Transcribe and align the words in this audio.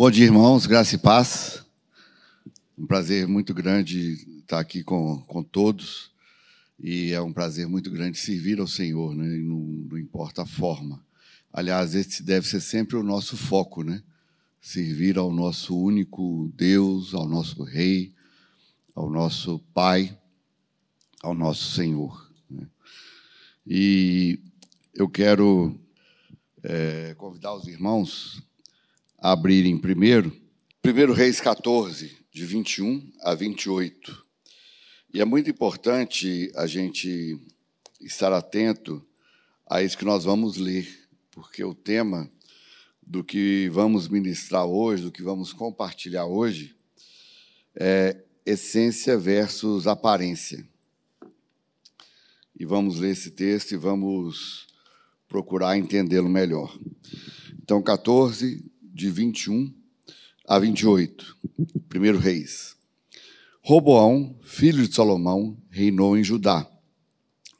Bom 0.00 0.10
dia, 0.10 0.24
irmãos, 0.24 0.64
graça 0.64 0.94
e 0.94 0.98
paz. 0.98 1.62
Um 2.78 2.86
prazer 2.86 3.28
muito 3.28 3.52
grande 3.52 4.12
estar 4.38 4.58
aqui 4.58 4.82
com, 4.82 5.18
com 5.26 5.42
todos. 5.42 6.10
E 6.82 7.12
é 7.12 7.20
um 7.20 7.34
prazer 7.34 7.68
muito 7.68 7.90
grande 7.90 8.16
servir 8.16 8.60
ao 8.60 8.66
Senhor, 8.66 9.14
né? 9.14 9.26
não, 9.26 9.58
não 9.58 9.98
importa 9.98 10.40
a 10.40 10.46
forma. 10.46 11.04
Aliás, 11.52 11.94
esse 11.94 12.22
deve 12.22 12.48
ser 12.48 12.62
sempre 12.62 12.96
o 12.96 13.02
nosso 13.02 13.36
foco, 13.36 13.82
né? 13.84 14.02
Servir 14.58 15.18
ao 15.18 15.30
nosso 15.30 15.78
único 15.78 16.50
Deus, 16.56 17.12
ao 17.12 17.28
nosso 17.28 17.62
Rei, 17.62 18.14
ao 18.94 19.10
nosso 19.10 19.58
Pai, 19.74 20.18
ao 21.22 21.34
nosso 21.34 21.72
Senhor. 21.72 22.32
Né? 22.48 22.66
E 23.66 24.40
eu 24.94 25.10
quero 25.10 25.78
é, 26.62 27.14
convidar 27.18 27.54
os 27.54 27.68
irmãos 27.68 28.42
abrirem 29.20 29.76
primeiro, 29.76 30.34
1 30.82 31.12
Reis 31.12 31.40
14, 31.42 32.16
de 32.32 32.46
21 32.46 33.12
a 33.20 33.34
28. 33.34 34.26
E 35.12 35.20
é 35.20 35.24
muito 35.26 35.50
importante 35.50 36.50
a 36.56 36.66
gente 36.66 37.38
estar 38.00 38.32
atento 38.32 39.04
a 39.68 39.82
isso 39.82 39.98
que 39.98 40.06
nós 40.06 40.24
vamos 40.24 40.56
ler, 40.56 40.88
porque 41.30 41.62
o 41.62 41.74
tema 41.74 42.30
do 43.06 43.22
que 43.22 43.68
vamos 43.70 44.08
ministrar 44.08 44.64
hoje, 44.64 45.02
do 45.02 45.12
que 45.12 45.22
vamos 45.22 45.52
compartilhar 45.52 46.24
hoje, 46.24 46.74
é 47.74 48.16
essência 48.46 49.18
versus 49.18 49.86
aparência. 49.86 50.66
E 52.58 52.64
vamos 52.64 52.98
ler 52.98 53.10
esse 53.10 53.30
texto 53.30 53.72
e 53.72 53.76
vamos 53.76 54.66
procurar 55.28 55.76
entendê-lo 55.76 56.28
melhor. 56.28 56.74
Então, 57.62 57.82
14, 57.82 58.69
de 58.92 59.10
21 59.10 59.72
a 60.46 60.58
28. 60.58 61.36
Primeiro 61.88 62.18
Reis. 62.18 62.76
Roboão, 63.62 64.36
filho 64.42 64.86
de 64.86 64.94
Salomão, 64.94 65.56
reinou 65.70 66.16
em 66.16 66.24
Judá. 66.24 66.66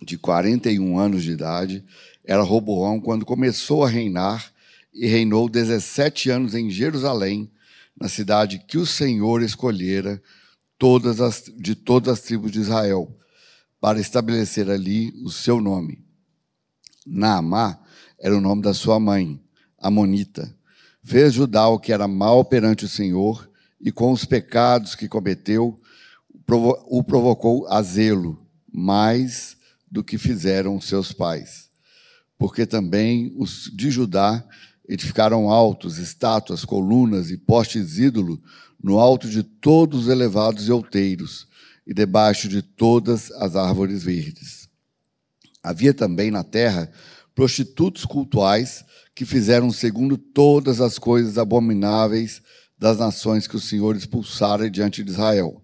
De 0.02 0.16
41 0.16 0.98
anos 0.98 1.22
de 1.22 1.32
idade, 1.32 1.84
era 2.24 2.42
Roboão 2.42 3.00
quando 3.00 3.26
começou 3.26 3.84
a 3.84 3.88
reinar 3.88 4.52
e 4.92 5.06
reinou 5.06 5.48
17 5.48 6.30
anos 6.30 6.54
em 6.54 6.70
Jerusalém, 6.70 7.50
na 7.98 8.08
cidade 8.08 8.58
que 8.66 8.78
o 8.78 8.86
Senhor 8.86 9.42
escolhera 9.42 10.22
todas 10.78 11.20
as, 11.20 11.44
de 11.56 11.74
todas 11.74 12.14
as 12.14 12.20
tribos 12.22 12.50
de 12.50 12.60
Israel, 12.60 13.14
para 13.78 14.00
estabelecer 14.00 14.70
ali 14.70 15.12
o 15.22 15.30
seu 15.30 15.60
nome. 15.60 16.02
Naamá 17.06 17.78
era 18.18 18.36
o 18.36 18.40
nome 18.40 18.62
da 18.62 18.74
sua 18.74 18.98
mãe, 18.98 19.40
Amonita. 19.78 20.54
Fez 21.02 21.34
Judá 21.34 21.68
o 21.68 21.78
que 21.78 21.92
era 21.92 22.06
mal 22.06 22.44
perante 22.44 22.84
o 22.84 22.88
Senhor, 22.88 23.48
e 23.80 23.90
com 23.90 24.12
os 24.12 24.24
pecados 24.24 24.94
que 24.94 25.08
cometeu, 25.08 25.80
o 26.86 27.02
provocou 27.02 27.66
a 27.68 27.80
zelo, 27.82 28.38
mais 28.70 29.56
do 29.90 30.04
que 30.04 30.18
fizeram 30.18 30.80
seus 30.80 31.12
pais. 31.12 31.70
Porque 32.38 32.66
também 32.66 33.32
os 33.36 33.70
de 33.74 33.90
Judá 33.90 34.44
edificaram 34.88 35.48
altos, 35.48 35.98
estátuas, 35.98 36.64
colunas 36.64 37.30
e 37.30 37.36
postes 37.36 37.98
ídolo 37.98 38.40
no 38.82 38.98
alto 38.98 39.28
de 39.28 39.42
todos 39.42 40.02
os 40.02 40.08
elevados 40.08 40.68
e 40.68 40.72
outeiros, 40.72 41.46
e 41.86 41.94
debaixo 41.94 42.48
de 42.48 42.62
todas 42.62 43.30
as 43.32 43.56
árvores 43.56 44.02
verdes. 44.02 44.68
Havia 45.62 45.94
também 45.94 46.30
na 46.30 46.44
terra 46.44 46.90
prostitutos 47.34 48.04
cultuais 48.04 48.84
que 49.20 49.26
fizeram 49.26 49.70
segundo 49.70 50.16
todas 50.16 50.80
as 50.80 50.98
coisas 50.98 51.36
abomináveis 51.36 52.40
das 52.78 52.96
nações 52.96 53.46
que 53.46 53.54
o 53.54 53.60
Senhor 53.60 53.94
expulsara 53.94 54.70
diante 54.70 55.04
de 55.04 55.10
Israel. 55.10 55.62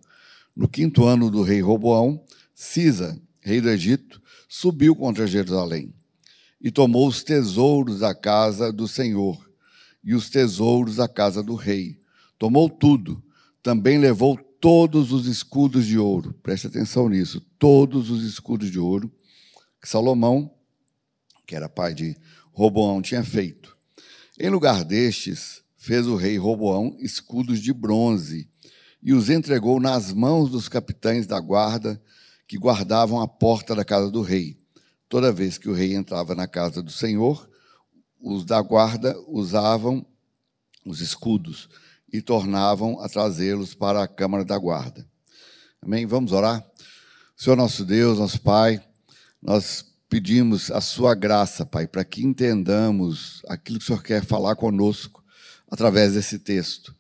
No 0.55 0.69
quinto 0.69 1.07
ano 1.07 1.31
do 1.31 1.41
rei 1.41 1.62
Roboão, 1.62 2.23
Cisa, 2.55 3.19
rei 3.41 3.62
do 3.62 3.71
Egito, 3.71 4.21
subiu 4.47 4.95
contra 4.95 5.27
Jerusalém 5.27 5.95
e 6.61 6.71
tomou 6.71 7.09
os 7.09 7.22
tesouros 7.22 8.00
da 8.00 8.15
casa 8.15 8.71
do 8.71 8.87
Senhor 8.87 9.50
e 10.05 10.15
os 10.15 10.28
tesouros 10.28 10.97
da 10.97 11.09
casa 11.09 11.43
do 11.43 11.55
rei. 11.55 11.99
Tomou 12.39 12.69
tudo. 12.69 13.25
Também 13.62 13.97
levou 13.97 14.37
todos 14.61 15.12
os 15.12 15.27
escudos 15.27 15.87
de 15.87 15.99
ouro. 15.99 16.34
Preste 16.43 16.66
atenção 16.66 17.09
nisso. 17.09 17.41
Todos 17.59 18.11
os 18.11 18.22
escudos 18.22 18.71
de 18.71 18.78
ouro 18.78 19.11
que 19.81 19.89
Salomão, 19.89 20.55
que 21.47 21.56
era 21.56 21.71
pai 21.71 21.95
de 21.95 22.15
Roboão, 22.56 23.03
tinha 23.03 23.22
feito. 23.22 23.77
Em 24.41 24.49
lugar 24.49 24.83
destes, 24.83 25.62
fez 25.77 26.06
o 26.06 26.17
rei 26.17 26.39
Roboão 26.39 26.97
escudos 26.99 27.61
de 27.61 27.71
bronze 27.71 28.49
e 29.03 29.12
os 29.12 29.28
entregou 29.28 29.78
nas 29.78 30.11
mãos 30.11 30.50
dos 30.50 30.66
capitães 30.66 31.27
da 31.27 31.39
guarda 31.39 32.03
que 32.49 32.56
guardavam 32.56 33.21
a 33.21 33.28
porta 33.28 33.75
da 33.75 33.84
casa 33.84 34.11
do 34.11 34.22
rei. 34.22 34.56
Toda 35.06 35.31
vez 35.31 35.59
que 35.59 35.69
o 35.69 35.75
rei 35.75 35.95
entrava 35.95 36.34
na 36.34 36.49
casa 36.49 36.83
do 36.83 36.91
Senhor, 36.91 37.47
os 38.19 38.43
da 38.47 38.62
guarda 38.62 39.15
usavam 39.28 40.05
os 40.83 41.03
escudos 41.03 41.69
e 42.11 42.22
tornavam 42.22 42.99
a 43.03 43.09
trazê-los 43.11 43.75
para 43.75 44.03
a 44.03 44.09
câmara 44.09 44.47
da 44.47 44.56
guarda. 44.56 45.06
Amém? 45.83 46.06
Vamos 46.06 46.33
orar? 46.33 46.66
Senhor 47.37 47.55
nosso 47.55 47.84
Deus, 47.84 48.19
nosso 48.19 48.41
Pai, 48.41 48.83
nós 49.43 49.84
pedimos 50.09 50.71
a 50.71 50.81
sua 50.81 51.15
graça, 51.15 51.67
Pai, 51.67 51.87
para 51.87 52.05
que 52.05 52.22
entendamos 52.22 53.43
aquilo 53.49 53.78
que 53.78 53.84
o 53.84 53.87
Senhor 53.87 54.03
quer 54.03 54.25
falar 54.25 54.56
conosco 54.56 55.25
através 55.71 56.15
desse 56.15 56.39
texto. 56.39 56.94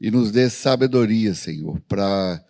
E 0.00 0.10
nos 0.10 0.30
dê 0.30 0.48
sabedoria, 0.48 1.34
Senhor, 1.34 1.80
para 1.88 2.42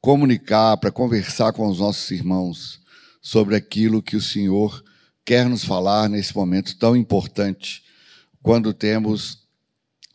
comunicar, 0.00 0.76
para 0.76 0.90
conversar 0.90 1.52
com 1.52 1.68
os 1.68 1.78
nossos 1.78 2.10
irmãos 2.10 2.80
sobre 3.20 3.56
aquilo 3.56 4.02
que 4.02 4.16
o 4.16 4.20
Senhor 4.20 4.84
quer 5.24 5.48
nos 5.48 5.64
falar 5.64 6.08
nesse 6.08 6.34
momento 6.34 6.76
tão 6.78 6.96
importante, 6.96 7.82
quando 8.42 8.72
temos 8.72 9.44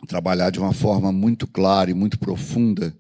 trabalhado 0.08 0.54
de 0.54 0.60
uma 0.60 0.74
forma 0.74 1.12
muito 1.12 1.46
clara 1.46 1.92
e 1.92 1.94
muito 1.94 2.18
profunda 2.18 2.96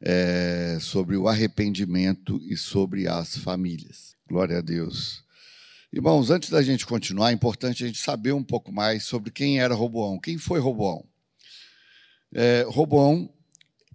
é, 0.00 0.76
sobre 0.80 1.16
o 1.16 1.26
arrependimento 1.26 2.38
e 2.42 2.56
sobre 2.56 3.08
as 3.08 3.38
famílias. 3.38 4.14
Glória 4.28 4.58
a 4.58 4.60
Deus. 4.60 5.23
Irmãos, 5.96 6.28
antes 6.28 6.50
da 6.50 6.60
gente 6.60 6.84
continuar, 6.84 7.30
é 7.30 7.34
importante 7.34 7.84
a 7.84 7.86
gente 7.86 8.00
saber 8.00 8.32
um 8.32 8.42
pouco 8.42 8.72
mais 8.72 9.04
sobre 9.04 9.30
quem 9.30 9.60
era 9.60 9.76
Roboão. 9.76 10.18
Quem 10.18 10.36
foi 10.36 10.58
Roboão? 10.58 11.08
É, 12.34 12.66
Roboão 12.66 13.32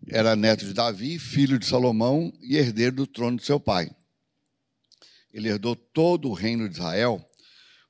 era 0.08 0.34
neto 0.34 0.66
de 0.66 0.74
Davi, 0.74 1.20
filho 1.20 1.60
de 1.60 1.66
Salomão 1.66 2.32
e 2.40 2.56
herdeiro 2.56 2.96
do 2.96 3.06
trono 3.06 3.36
de 3.36 3.44
seu 3.44 3.60
pai. 3.60 3.92
Ele 5.34 5.50
herdou 5.50 5.76
todo 5.76 6.30
o 6.30 6.34
reino 6.34 6.70
de 6.70 6.76
Israel, 6.76 7.22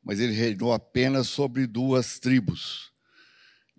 mas 0.03 0.19
ele 0.19 0.33
reinou 0.33 0.73
apenas 0.73 1.27
sobre 1.27 1.67
duas 1.67 2.17
tribos. 2.17 2.91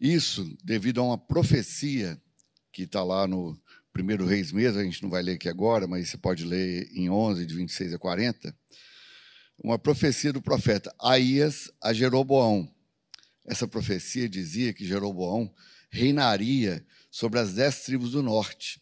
Isso 0.00 0.56
devido 0.62 1.00
a 1.00 1.04
uma 1.06 1.18
profecia 1.18 2.22
que 2.70 2.82
está 2.82 3.02
lá 3.02 3.26
no 3.26 3.60
primeiro 3.92 4.24
Reis 4.24 4.52
mesmo, 4.52 4.78
a 4.78 4.84
gente 4.84 5.02
não 5.02 5.10
vai 5.10 5.24
ler 5.24 5.32
aqui 5.32 5.48
agora, 5.48 5.88
mas 5.88 6.08
você 6.08 6.16
pode 6.16 6.44
ler 6.44 6.88
em 6.92 7.10
11, 7.10 7.44
de 7.44 7.52
26 7.52 7.94
a 7.94 7.98
40. 7.98 8.54
Uma 9.62 9.78
profecia 9.78 10.32
do 10.32 10.41
profeta 10.41 10.91
Aías 10.98 11.71
a 11.82 11.93
Jeroboão. 11.93 12.66
Essa 13.47 13.69
profecia 13.69 14.26
dizia 14.26 14.72
que 14.72 14.87
Jeroboão 14.87 15.53
reinaria 15.91 16.82
sobre 17.10 17.38
as 17.38 17.53
dez 17.53 17.82
tribos 17.82 18.12
do 18.12 18.22
norte. 18.22 18.81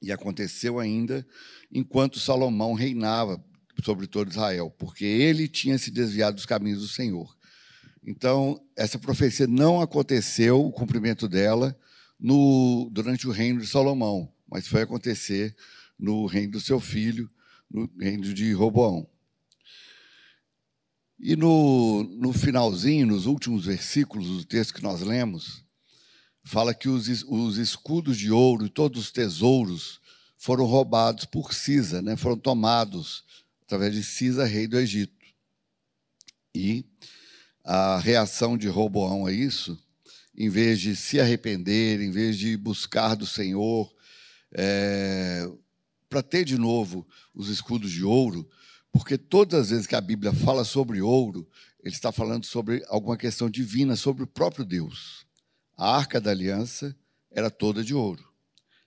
E 0.00 0.12
aconteceu 0.12 0.78
ainda 0.78 1.26
enquanto 1.72 2.20
Salomão 2.20 2.74
reinava 2.74 3.44
sobre 3.82 4.06
todo 4.06 4.30
Israel, 4.30 4.70
porque 4.78 5.04
ele 5.04 5.48
tinha 5.48 5.76
se 5.78 5.90
desviado 5.90 6.36
dos 6.36 6.46
caminhos 6.46 6.80
do 6.80 6.86
Senhor. 6.86 7.36
Então, 8.06 8.64
essa 8.76 9.00
profecia 9.00 9.48
não 9.48 9.80
aconteceu, 9.80 10.64
o 10.64 10.70
cumprimento 10.70 11.28
dela, 11.28 11.76
no, 12.20 12.88
durante 12.92 13.26
o 13.26 13.32
reino 13.32 13.60
de 13.60 13.66
Salomão, 13.66 14.32
mas 14.48 14.68
foi 14.68 14.82
acontecer 14.82 15.56
no 15.98 16.26
reino 16.26 16.52
do 16.52 16.60
seu 16.60 16.78
filho, 16.78 17.28
no 17.68 17.90
reino 17.98 18.32
de 18.32 18.52
Roboão. 18.52 19.08
E 21.20 21.34
no, 21.34 22.04
no 22.04 22.32
finalzinho, 22.32 23.06
nos 23.06 23.26
últimos 23.26 23.64
versículos 23.64 24.28
do 24.28 24.44
texto 24.44 24.74
que 24.74 24.82
nós 24.82 25.00
lemos, 25.00 25.64
fala 26.44 26.72
que 26.72 26.88
os, 26.88 27.24
os 27.26 27.58
escudos 27.58 28.16
de 28.16 28.30
ouro 28.30 28.66
e 28.66 28.70
todos 28.70 29.02
os 29.02 29.10
tesouros 29.10 30.00
foram 30.36 30.64
roubados 30.64 31.24
por 31.24 31.52
Cisa, 31.52 32.00
né? 32.00 32.16
foram 32.16 32.38
tomados 32.38 33.24
através 33.62 33.92
de 33.94 34.04
Cisa, 34.04 34.44
rei 34.44 34.68
do 34.68 34.78
Egito. 34.78 35.12
E 36.54 36.86
a 37.64 37.98
reação 37.98 38.56
de 38.56 38.68
Roboão 38.68 39.26
a 39.26 39.32
isso, 39.32 39.78
em 40.36 40.48
vez 40.48 40.80
de 40.80 40.94
se 40.94 41.20
arrepender, 41.20 42.00
em 42.00 42.12
vez 42.12 42.38
de 42.38 42.56
buscar 42.56 43.16
do 43.16 43.26
Senhor, 43.26 43.92
é, 44.52 45.50
para 46.08 46.22
ter 46.22 46.44
de 46.44 46.56
novo 46.56 47.06
os 47.34 47.48
escudos 47.48 47.90
de 47.90 48.04
ouro, 48.04 48.48
porque 48.92 49.18
todas 49.18 49.60
as 49.60 49.70
vezes 49.70 49.86
que 49.86 49.94
a 49.94 50.00
Bíblia 50.00 50.32
fala 50.32 50.64
sobre 50.64 51.00
ouro, 51.00 51.48
ele 51.82 51.94
está 51.94 52.10
falando 52.10 52.44
sobre 52.44 52.84
alguma 52.88 53.16
questão 53.16 53.48
divina, 53.48 53.96
sobre 53.96 54.24
o 54.24 54.26
próprio 54.26 54.64
Deus. 54.64 55.26
A 55.76 55.96
arca 55.96 56.20
da 56.20 56.30
aliança 56.30 56.96
era 57.30 57.50
toda 57.50 57.84
de 57.84 57.94
ouro. 57.94 58.26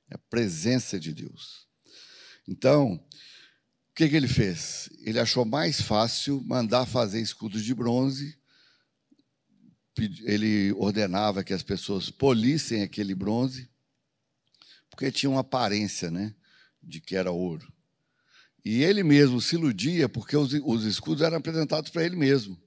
É 0.09 0.15
a 0.15 0.19
presença 0.29 0.99
de 0.99 1.13
Deus. 1.13 1.67
Então, 2.47 2.93
o 2.93 3.93
que, 3.95 4.09
que 4.09 4.15
ele 4.15 4.27
fez? 4.27 4.89
Ele 5.01 5.19
achou 5.19 5.45
mais 5.45 5.81
fácil 5.81 6.41
mandar 6.45 6.85
fazer 6.85 7.21
escudos 7.21 7.63
de 7.63 7.73
bronze. 7.73 8.37
Ele 10.23 10.71
ordenava 10.73 11.43
que 11.43 11.53
as 11.53 11.63
pessoas 11.63 12.09
polissem 12.09 12.81
aquele 12.81 13.13
bronze, 13.13 13.69
porque 14.89 15.11
tinha 15.11 15.29
uma 15.29 15.41
aparência 15.41 16.09
né, 16.09 16.33
de 16.81 16.99
que 16.99 17.15
era 17.15 17.31
ouro. 17.31 17.71
E 18.63 18.83
ele 18.83 19.03
mesmo 19.03 19.41
se 19.41 19.55
iludia 19.55 20.07
porque 20.07 20.37
os, 20.37 20.53
os 20.53 20.85
escudos 20.85 21.21
eram 21.21 21.37
apresentados 21.37 21.89
para 21.89 22.05
ele 22.05 22.15
mesmo. 22.15 22.59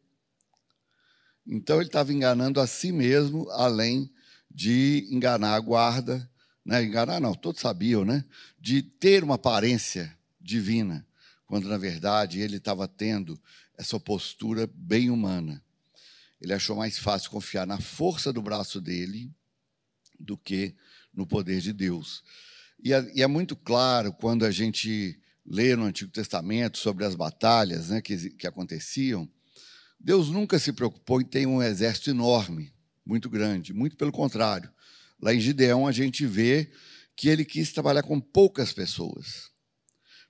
Então 1.46 1.76
ele 1.76 1.86
estava 1.86 2.12
enganando 2.12 2.60
a 2.60 2.66
si 2.66 2.90
mesmo, 2.90 3.48
além 3.50 4.10
de 4.50 5.06
enganar 5.10 5.54
a 5.54 5.60
guarda, 5.60 6.28
né? 6.64 6.82
enganar 6.82 7.20
não, 7.20 7.34
todos 7.34 7.60
sabiam, 7.60 8.04
né? 8.04 8.24
de 8.58 8.82
ter 8.82 9.22
uma 9.22 9.34
aparência 9.34 10.16
divina, 10.40 11.06
quando 11.46 11.68
na 11.68 11.76
verdade 11.76 12.40
ele 12.40 12.56
estava 12.56 12.88
tendo 12.88 13.40
essa 13.76 13.98
postura 14.00 14.68
bem 14.72 15.10
humana. 15.10 15.62
Ele 16.40 16.52
achou 16.52 16.76
mais 16.76 16.98
fácil 16.98 17.30
confiar 17.30 17.66
na 17.66 17.78
força 17.78 18.32
do 18.32 18.42
braço 18.42 18.80
dele 18.80 19.30
do 20.18 20.36
que 20.36 20.74
no 21.12 21.26
poder 21.26 21.60
de 21.60 21.72
Deus. 21.72 22.22
E 22.82 22.92
é, 22.92 23.12
e 23.14 23.22
é 23.22 23.26
muito 23.26 23.56
claro 23.56 24.12
quando 24.12 24.44
a 24.44 24.50
gente 24.50 25.18
lê 25.46 25.76
no 25.76 25.84
Antigo 25.84 26.10
Testamento 26.10 26.78
sobre 26.78 27.04
as 27.04 27.14
batalhas 27.14 27.90
né, 27.90 28.00
que, 28.00 28.30
que 28.30 28.46
aconteciam, 28.46 29.28
Deus 30.00 30.28
nunca 30.28 30.58
se 30.58 30.72
preocupou 30.72 31.20
em 31.20 31.24
ter 31.24 31.46
um 31.46 31.62
exército 31.62 32.10
enorme, 32.10 32.72
muito 33.04 33.28
grande. 33.28 33.72
Muito 33.72 33.96
pelo 33.96 34.12
contrário. 34.12 34.70
Lá 35.20 35.34
em 35.34 35.40
Gideão 35.40 35.86
a 35.86 35.92
gente 35.92 36.26
vê 36.26 36.70
que 37.16 37.28
ele 37.28 37.44
quis 37.44 37.72
trabalhar 37.72 38.02
com 38.02 38.20
poucas 38.20 38.72
pessoas. 38.72 39.50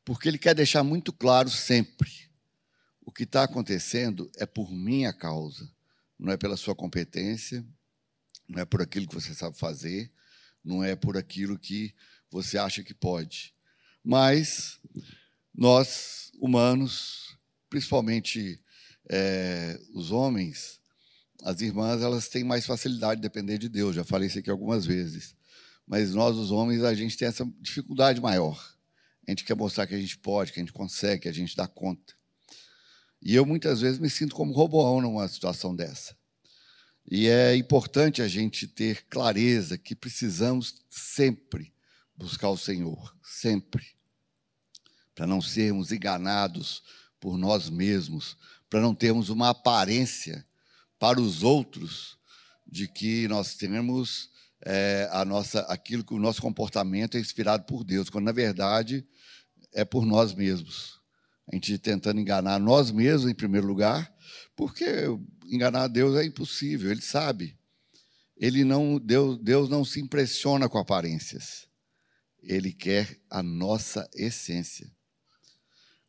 Porque 0.04 0.28
ele 0.28 0.38
quer 0.38 0.54
deixar 0.54 0.82
muito 0.82 1.12
claro 1.12 1.48
sempre: 1.48 2.10
o 3.00 3.10
que 3.10 3.22
está 3.24 3.44
acontecendo 3.44 4.30
é 4.36 4.46
por 4.46 4.70
minha 4.70 5.12
causa, 5.12 5.70
não 6.18 6.32
é 6.32 6.36
pela 6.36 6.56
sua 6.56 6.74
competência, 6.74 7.64
não 8.46 8.60
é 8.60 8.64
por 8.64 8.82
aquilo 8.82 9.08
que 9.08 9.14
você 9.14 9.34
sabe 9.34 9.58
fazer, 9.58 10.10
não 10.62 10.84
é 10.84 10.94
por 10.94 11.16
aquilo 11.16 11.58
que 11.58 11.94
você 12.30 12.58
acha 12.58 12.82
que 12.82 12.94
pode. 12.94 13.53
Mas 14.04 14.78
nós, 15.54 16.30
humanos, 16.38 17.38
principalmente 17.70 18.60
é, 19.08 19.80
os 19.94 20.10
homens, 20.10 20.80
as 21.42 21.60
irmãs, 21.60 22.02
elas 22.02 22.28
têm 22.28 22.44
mais 22.44 22.66
facilidade 22.66 23.20
de 23.20 23.26
depender 23.26 23.56
de 23.56 23.68
Deus. 23.68 23.96
Já 23.96 24.04
falei 24.04 24.28
isso 24.28 24.38
aqui 24.38 24.50
algumas 24.50 24.84
vezes. 24.84 25.34
Mas 25.86 26.14
nós, 26.14 26.36
os 26.36 26.50
homens, 26.50 26.82
a 26.82 26.94
gente 26.94 27.16
tem 27.16 27.28
essa 27.28 27.50
dificuldade 27.60 28.20
maior. 28.20 28.58
A 29.26 29.30
gente 29.30 29.44
quer 29.44 29.56
mostrar 29.56 29.86
que 29.86 29.94
a 29.94 30.00
gente 30.00 30.18
pode, 30.18 30.52
que 30.52 30.60
a 30.60 30.62
gente 30.62 30.72
consegue, 30.72 31.22
que 31.22 31.28
a 31.28 31.32
gente 31.32 31.56
dá 31.56 31.66
conta. 31.66 32.14
E 33.22 33.34
eu 33.34 33.46
muitas 33.46 33.80
vezes 33.80 33.98
me 33.98 34.10
sinto 34.10 34.34
como 34.34 34.52
robôão 34.52 35.00
numa 35.00 35.26
situação 35.28 35.74
dessa. 35.74 36.14
E 37.10 37.26
é 37.26 37.56
importante 37.56 38.20
a 38.22 38.28
gente 38.28 38.66
ter 38.66 39.06
clareza 39.06 39.78
que 39.78 39.94
precisamos 39.94 40.82
sempre 40.90 41.73
buscar 42.16 42.50
o 42.50 42.58
Senhor, 42.58 43.14
sempre 43.22 43.94
para 45.14 45.26
não 45.26 45.40
sermos 45.40 45.92
enganados 45.92 46.82
por 47.20 47.38
nós 47.38 47.70
mesmos, 47.70 48.36
para 48.68 48.80
não 48.80 48.94
termos 48.94 49.28
uma 49.28 49.50
aparência 49.50 50.44
para 50.98 51.20
os 51.20 51.42
outros 51.42 52.18
de 52.66 52.88
que 52.88 53.28
nós 53.28 53.54
temos 53.54 54.30
é, 54.62 55.08
a 55.12 55.24
nossa, 55.24 55.60
aquilo 55.60 56.02
que 56.02 56.14
o 56.14 56.18
nosso 56.18 56.42
comportamento 56.42 57.16
é 57.16 57.20
inspirado 57.20 57.64
por 57.64 57.84
Deus, 57.84 58.10
quando 58.10 58.24
na 58.24 58.32
verdade 58.32 59.06
é 59.72 59.84
por 59.84 60.04
nós 60.04 60.34
mesmos. 60.34 61.00
A 61.46 61.54
gente 61.54 61.78
tentando 61.78 62.20
enganar 62.20 62.58
nós 62.58 62.90
mesmos 62.90 63.30
em 63.30 63.34
primeiro 63.34 63.66
lugar, 63.66 64.12
porque 64.56 64.86
enganar 65.46 65.88
Deus 65.88 66.16
é 66.16 66.24
impossível, 66.24 66.90
Ele 66.90 67.02
sabe. 67.02 67.56
Ele 68.36 68.64
não, 68.64 68.98
Deus, 68.98 69.38
Deus 69.38 69.68
não 69.68 69.84
se 69.84 70.00
impressiona 70.00 70.68
com 70.68 70.78
aparências. 70.78 71.68
Ele 72.46 72.72
quer 72.72 73.20
a 73.30 73.42
nossa 73.42 74.08
essência 74.14 74.94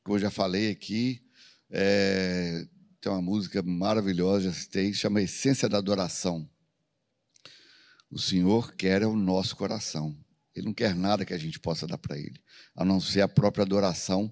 como 0.06 0.18
eu 0.18 0.22
já 0.22 0.30
falei 0.30 0.70
aqui, 0.70 1.20
é, 1.68 2.64
tem 3.02 3.12
uma 3.12 3.24
música 3.24 3.64
maravilhosa, 3.64 4.52
já 4.52 4.54
citei, 4.54 4.94
chama 4.94 5.20
Essência 5.20 5.68
da 5.68 5.80
Adoração. 5.80 6.48
O 8.08 8.20
Senhor 8.20 8.76
quer 8.76 9.02
é 9.02 9.08
o 9.08 9.16
nosso 9.16 9.56
coração. 9.56 10.16
Ele 10.56 10.68
não 10.68 10.76
quer 10.76 10.94
nada 10.94 11.26
que 11.26 11.34
a 11.34 11.38
gente 11.40 11.60
possa 11.60 11.88
dar 11.88 11.98
para 11.98 12.20
Ele, 12.20 12.40
a 12.76 12.86
não 12.86 13.02
ser 13.02 13.22
a 13.22 13.28
própria 13.28 13.64
adoração, 13.64 14.32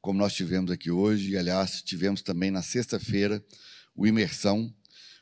como 0.00 0.18
nós 0.18 0.34
tivemos 0.34 0.72
aqui 0.72 0.90
hoje, 0.90 1.30
e 1.30 1.38
aliás, 1.38 1.82
tivemos 1.82 2.20
também 2.20 2.50
na 2.50 2.60
sexta-feira 2.60 3.40
o 3.94 4.08
Imersão. 4.08 4.74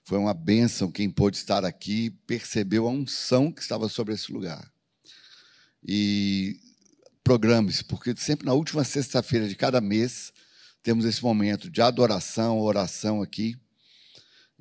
Foi 0.02 0.16
uma 0.16 0.32
bênção 0.32 0.90
quem 0.90 1.10
pôde 1.10 1.36
estar 1.36 1.62
aqui, 1.62 2.08
percebeu 2.26 2.88
a 2.88 2.90
unção 2.90 3.52
que 3.52 3.60
estava 3.60 3.86
sobre 3.86 4.14
esse 4.14 4.32
lugar. 4.32 4.72
E 5.82 6.60
programe-se, 7.22 7.84
porque 7.84 8.14
sempre 8.16 8.46
na 8.46 8.52
última 8.52 8.84
sexta-feira 8.84 9.48
de 9.48 9.54
cada 9.54 9.80
mês 9.80 10.32
temos 10.82 11.04
esse 11.04 11.22
momento 11.22 11.70
de 11.70 11.80
adoração, 11.80 12.58
oração 12.58 13.22
aqui. 13.22 13.56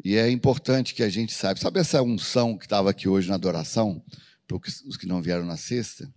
E 0.03 0.15
é 0.15 0.29
importante 0.29 0.93
que 0.93 1.03
a 1.03 1.09
gente 1.09 1.33
saiba. 1.33 1.59
Sabe 1.59 1.79
essa 1.79 2.01
unção 2.01 2.57
que 2.57 2.65
estava 2.65 2.89
aqui 2.89 3.07
hoje 3.07 3.27
na 3.27 3.35
adoração, 3.35 4.03
para 4.47 4.57
os 4.57 4.97
que 4.97 5.05
não 5.05 5.21
vieram 5.21 5.45
na 5.45 5.57
sexta? 5.57 6.11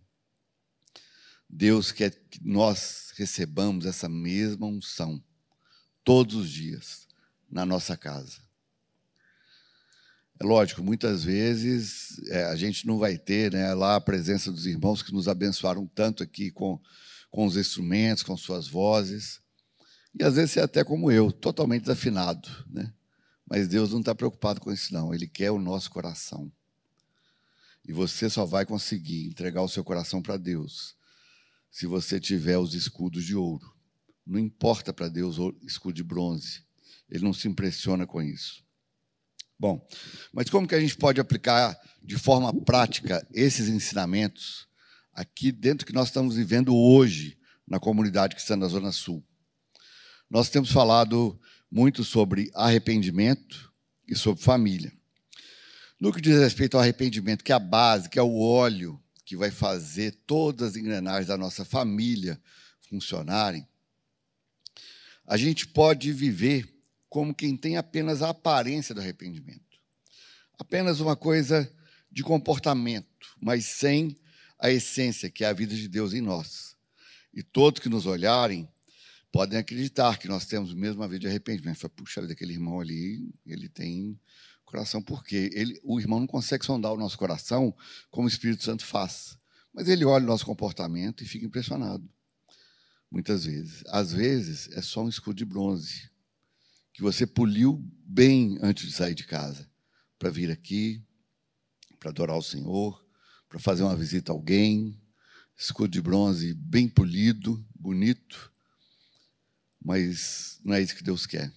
Deus 1.49 1.93
quer 1.93 2.11
que 2.11 2.41
nós 2.43 3.13
recebamos 3.17 3.85
essa 3.85 4.09
mesma 4.09 4.67
unção 4.67 5.23
todos 6.03 6.35
os 6.35 6.51
dias 6.51 7.07
na 7.51 7.67
nossa 7.67 7.97
casa. 7.97 8.42
É 10.43 10.44
lógico, 10.44 10.83
muitas 10.83 11.23
vezes 11.23 12.21
é, 12.27 12.47
a 12.47 12.56
gente 12.56 12.85
não 12.85 12.99
vai 12.99 13.17
ter 13.17 13.53
né, 13.53 13.73
lá 13.75 13.94
a 13.94 14.00
presença 14.00 14.50
dos 14.50 14.67
irmãos 14.67 15.00
que 15.00 15.12
nos 15.12 15.29
abençoaram 15.29 15.87
tanto 15.87 16.21
aqui 16.21 16.50
com, 16.50 16.81
com 17.31 17.47
os 17.47 17.56
instrumentos, 17.56 18.25
com 18.25 18.37
suas 18.37 18.67
vozes. 18.67 19.41
E 20.12 20.25
às 20.25 20.35
vezes 20.35 20.56
é 20.56 20.62
até 20.62 20.83
como 20.83 21.12
eu, 21.12 21.31
totalmente 21.31 21.83
desafinado. 21.83 22.49
Né? 22.69 22.93
Mas 23.49 23.69
Deus 23.69 23.93
não 23.93 24.00
está 24.00 24.17
preocupado 24.17 24.61
com 24.61 24.73
isso, 24.73 24.93
não. 24.93 25.15
Ele 25.15 25.29
quer 25.29 25.53
o 25.53 25.61
nosso 25.61 25.89
coração. 25.93 26.50
E 27.87 27.93
você 27.93 28.29
só 28.29 28.44
vai 28.44 28.67
conseguir 28.67 29.29
entregar 29.29 29.62
o 29.62 29.69
seu 29.69 29.85
coração 29.85 30.21
para 30.21 30.37
Deus 30.37 30.96
se 31.70 31.87
você 31.87 32.19
tiver 32.19 32.58
os 32.58 32.75
escudos 32.75 33.25
de 33.25 33.37
ouro. 33.37 33.72
Não 34.27 34.41
importa 34.41 34.93
para 34.93 35.06
Deus 35.06 35.39
o 35.39 35.55
escudo 35.63 35.94
de 35.94 36.03
bronze. 36.03 36.65
Ele 37.08 37.22
não 37.22 37.32
se 37.32 37.46
impressiona 37.46 38.08
com 38.08 38.20
isso. 38.20 38.61
Bom, 39.63 39.81
mas 40.33 40.51
como 40.51 40.67
que 40.67 40.75
a 40.75 40.81
gente 40.81 40.97
pode 40.97 41.21
aplicar 41.21 41.81
de 42.03 42.19
forma 42.19 42.53
prática 42.53 43.25
esses 43.33 43.69
ensinamentos 43.69 44.67
aqui 45.15 45.53
dentro 45.53 45.87
que 45.87 45.93
nós 45.93 46.09
estamos 46.09 46.35
vivendo 46.35 46.75
hoje 46.75 47.39
na 47.65 47.79
comunidade 47.79 48.35
cristã 48.35 48.59
da 48.59 48.67
Zona 48.67 48.91
Sul? 48.91 49.25
Nós 50.29 50.51
temos 50.51 50.73
falado 50.73 51.41
muito 51.71 52.03
sobre 52.03 52.51
arrependimento 52.57 53.73
e 54.09 54.17
sobre 54.17 54.43
família. 54.43 54.93
No 56.01 56.13
que 56.13 56.21
diz 56.21 56.41
respeito 56.41 56.77
ao 56.77 56.83
arrependimento, 56.83 57.45
que 57.45 57.53
é 57.53 57.55
a 57.55 57.61
base, 57.61 58.09
que 58.09 58.19
é 58.19 58.23
o 58.23 58.41
óleo 58.41 59.01
que 59.25 59.37
vai 59.37 59.53
fazer 59.53 60.11
todas 60.27 60.71
as 60.71 60.77
engrenagens 60.77 61.29
da 61.29 61.37
nossa 61.37 61.65
família 61.65 62.37
funcionarem, 62.91 63.65
a 65.25 65.37
gente 65.37 65.69
pode 65.69 66.13
viver 66.13 66.81
como 67.13 67.35
quem 67.35 67.59
tem 67.59 67.77
apenas 67.77 68.23
a 68.23 68.31
aparência 68.31 68.95
do 68.95 69.01
arrependimento. 69.03 69.79
Apenas 70.59 70.99
uma 70.99 71.15
coisa 71.15 71.71
de 72.11 72.23
comportamento, 72.23 73.37
mas 73.39 73.67
sem 73.67 74.17
a 74.59 74.71
essência, 74.71 75.29
que 75.29 75.45
é 75.45 75.49
a 75.49 75.53
vida 75.53 75.75
de 75.75 75.89
Deus 75.89 76.15
em 76.15 76.23
nós. 76.23 76.75
E 77.35 77.43
todos 77.43 77.83
que 77.83 77.91
nos 77.91 78.07
olharem 78.07 78.67
podem 79.31 79.59
acreditar 79.59 80.19
que 80.19 80.27
nós 80.27 80.47
temos 80.47 80.73
mesmo 80.73 81.03
a 81.03 81.07
vida 81.07 81.19
de 81.19 81.27
arrependimento. 81.27 81.81
Fala, 81.81 81.93
puxa, 81.95 82.27
daquele 82.27 82.55
irmão 82.55 82.81
ali, 82.81 83.31
ele 83.45 83.69
tem 83.69 84.19
coração, 84.65 85.03
porque 85.03 85.51
ele, 85.53 85.79
o 85.85 86.01
irmão 86.01 86.19
não 86.19 86.27
consegue 86.27 86.65
sondar 86.65 86.95
o 86.95 86.97
nosso 86.97 87.19
coração 87.19 87.77
como 88.11 88.25
o 88.25 88.31
Espírito 88.31 88.65
Santo 88.65 88.87
faz. 88.87 89.37
Mas 89.71 89.87
ele 89.87 90.07
olha 90.07 90.25
o 90.25 90.29
nosso 90.29 90.47
comportamento 90.47 91.23
e 91.23 91.27
fica 91.27 91.45
impressionado. 91.45 92.09
Muitas 93.11 93.45
vezes. 93.45 93.85
Às 93.89 94.15
vezes 94.15 94.71
é 94.73 94.81
só 94.81 95.05
um 95.05 95.11
escudo 95.11 95.37
de 95.37 95.45
bronze 95.45 96.11
que 96.93 97.03
você 97.03 97.27
poliu 97.27 97.82
bem 98.05 98.58
antes 98.61 98.87
de 98.87 98.93
sair 98.93 99.15
de 99.15 99.25
casa, 99.25 99.69
para 100.19 100.31
vir 100.31 100.51
aqui, 100.51 101.03
para 101.99 102.11
adorar 102.11 102.37
o 102.37 102.43
Senhor, 102.43 103.03
para 103.49 103.58
fazer 103.58 103.82
uma 103.82 103.96
visita 103.96 104.32
a 104.32 104.34
alguém, 104.34 105.01
escudo 105.56 105.89
de 105.89 106.01
bronze 106.01 106.55
bem 106.55 106.89
polido, 106.89 107.65
bonito, 107.75 108.53
mas 109.84 110.61
não 110.65 110.75
é 110.75 110.82
isso 110.82 110.94
que 110.94 111.03
Deus 111.03 111.27
quer. 111.27 111.53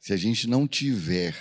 Se 0.00 0.12
a 0.12 0.16
gente 0.16 0.46
não 0.46 0.66
tiver 0.66 1.36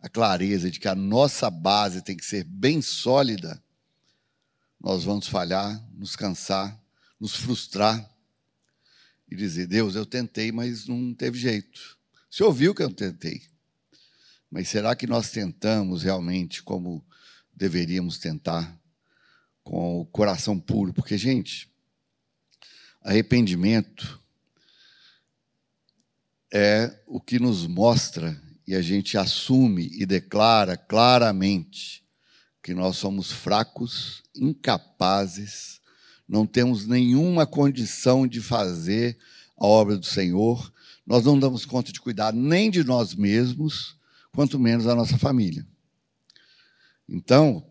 a 0.00 0.08
clareza 0.08 0.70
de 0.70 0.78
que 0.78 0.88
a 0.88 0.94
nossa 0.94 1.50
base 1.50 2.02
tem 2.02 2.16
que 2.16 2.24
ser 2.24 2.44
bem 2.44 2.80
sólida, 2.80 3.62
nós 4.80 5.04
vamos 5.04 5.26
falhar, 5.26 5.84
nos 5.92 6.14
cansar, 6.14 6.80
nos 7.18 7.34
frustrar 7.34 8.08
e 9.28 9.34
dizer: 9.34 9.66
Deus, 9.66 9.94
eu 9.94 10.06
tentei, 10.06 10.52
mas 10.52 10.86
não 10.86 11.14
teve 11.14 11.38
jeito. 11.38 11.98
Você 12.36 12.44
ouviu 12.44 12.74
que 12.74 12.82
eu 12.82 12.92
tentei. 12.92 13.40
Mas 14.50 14.68
será 14.68 14.94
que 14.94 15.06
nós 15.06 15.30
tentamos 15.30 16.02
realmente 16.02 16.62
como 16.62 17.02
deveríamos 17.50 18.18
tentar? 18.18 18.78
Com 19.64 20.02
o 20.02 20.04
coração 20.04 20.60
puro? 20.60 20.92
Porque, 20.92 21.16
gente, 21.16 21.66
arrependimento 23.00 24.22
é 26.52 27.02
o 27.06 27.18
que 27.22 27.38
nos 27.38 27.66
mostra 27.66 28.38
e 28.66 28.74
a 28.74 28.82
gente 28.82 29.16
assume 29.16 29.88
e 29.94 30.04
declara 30.04 30.76
claramente 30.76 32.04
que 32.62 32.74
nós 32.74 32.98
somos 32.98 33.32
fracos, 33.32 34.22
incapazes, 34.34 35.80
não 36.28 36.46
temos 36.46 36.86
nenhuma 36.86 37.46
condição 37.46 38.26
de 38.26 38.42
fazer 38.42 39.16
a 39.56 39.66
obra 39.66 39.96
do 39.96 40.04
Senhor, 40.04 40.70
nós 41.06 41.24
não 41.24 41.38
damos 41.38 41.64
conta 41.64 41.92
de 41.92 42.00
cuidar 42.00 42.32
nem 42.32 42.70
de 42.70 42.82
nós 42.82 43.14
mesmos, 43.14 43.96
quanto 44.32 44.58
menos 44.58 44.86
da 44.86 44.94
nossa 44.94 45.16
família. 45.16 45.66
Então, 47.08 47.64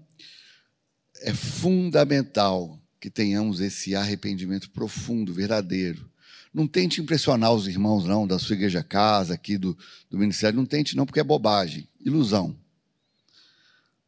é 1.21 1.33
fundamental 1.33 2.79
que 2.99 3.09
tenhamos 3.09 3.59
esse 3.59 3.95
arrependimento 3.95 4.69
profundo, 4.69 5.33
verdadeiro, 5.33 6.09
não 6.55 6.65
tente 6.65 7.01
impressionar 7.01 7.51
os 7.51 7.67
irmãos, 7.67 8.05
não, 8.05 8.25
da 8.25 8.39
sua 8.39 8.55
igreja 8.55 8.81
casa, 8.81 9.33
aqui 9.33 9.57
do, 9.57 9.77
do 10.09 10.17
ministério. 10.17 10.55
Não 10.55 10.65
tente, 10.65 10.95
não, 10.95 11.05
porque 11.05 11.19
é 11.19 11.23
bobagem, 11.23 11.85
ilusão. 11.99 12.57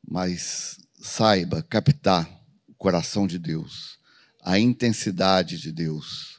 Mas 0.10 0.80
saiba 0.98 1.62
captar 1.62 2.26
o 2.66 2.74
coração 2.74 3.28
de 3.28 3.38
Deus, 3.38 4.00
a 4.42 4.58
intensidade 4.58 5.60
de 5.60 5.74
Deus, 5.74 6.37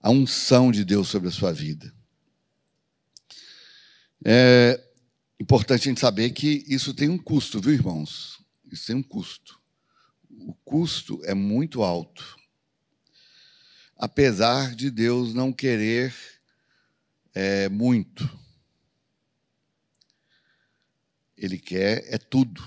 a 0.00 0.10
unção 0.10 0.70
de 0.70 0.84
Deus 0.84 1.08
sobre 1.08 1.28
a 1.28 1.32
sua 1.32 1.52
vida. 1.52 1.92
É 4.24 4.82
importante 5.40 5.82
a 5.82 5.84
gente 5.84 6.00
saber 6.00 6.30
que 6.30 6.64
isso 6.66 6.92
tem 6.92 7.08
um 7.08 7.18
custo, 7.18 7.60
viu, 7.60 7.72
irmãos? 7.72 8.38
Isso 8.70 8.86
tem 8.86 8.96
um 8.96 9.02
custo. 9.02 9.58
O 10.30 10.54
custo 10.64 11.20
é 11.24 11.34
muito 11.34 11.82
alto 11.82 12.38
apesar 13.98 14.76
de 14.76 14.90
Deus 14.90 15.34
não 15.34 15.52
querer 15.52 16.14
é, 17.34 17.68
muito. 17.68 18.30
Ele 21.36 21.58
quer 21.58 22.04
é 22.06 22.16
tudo. 22.16 22.66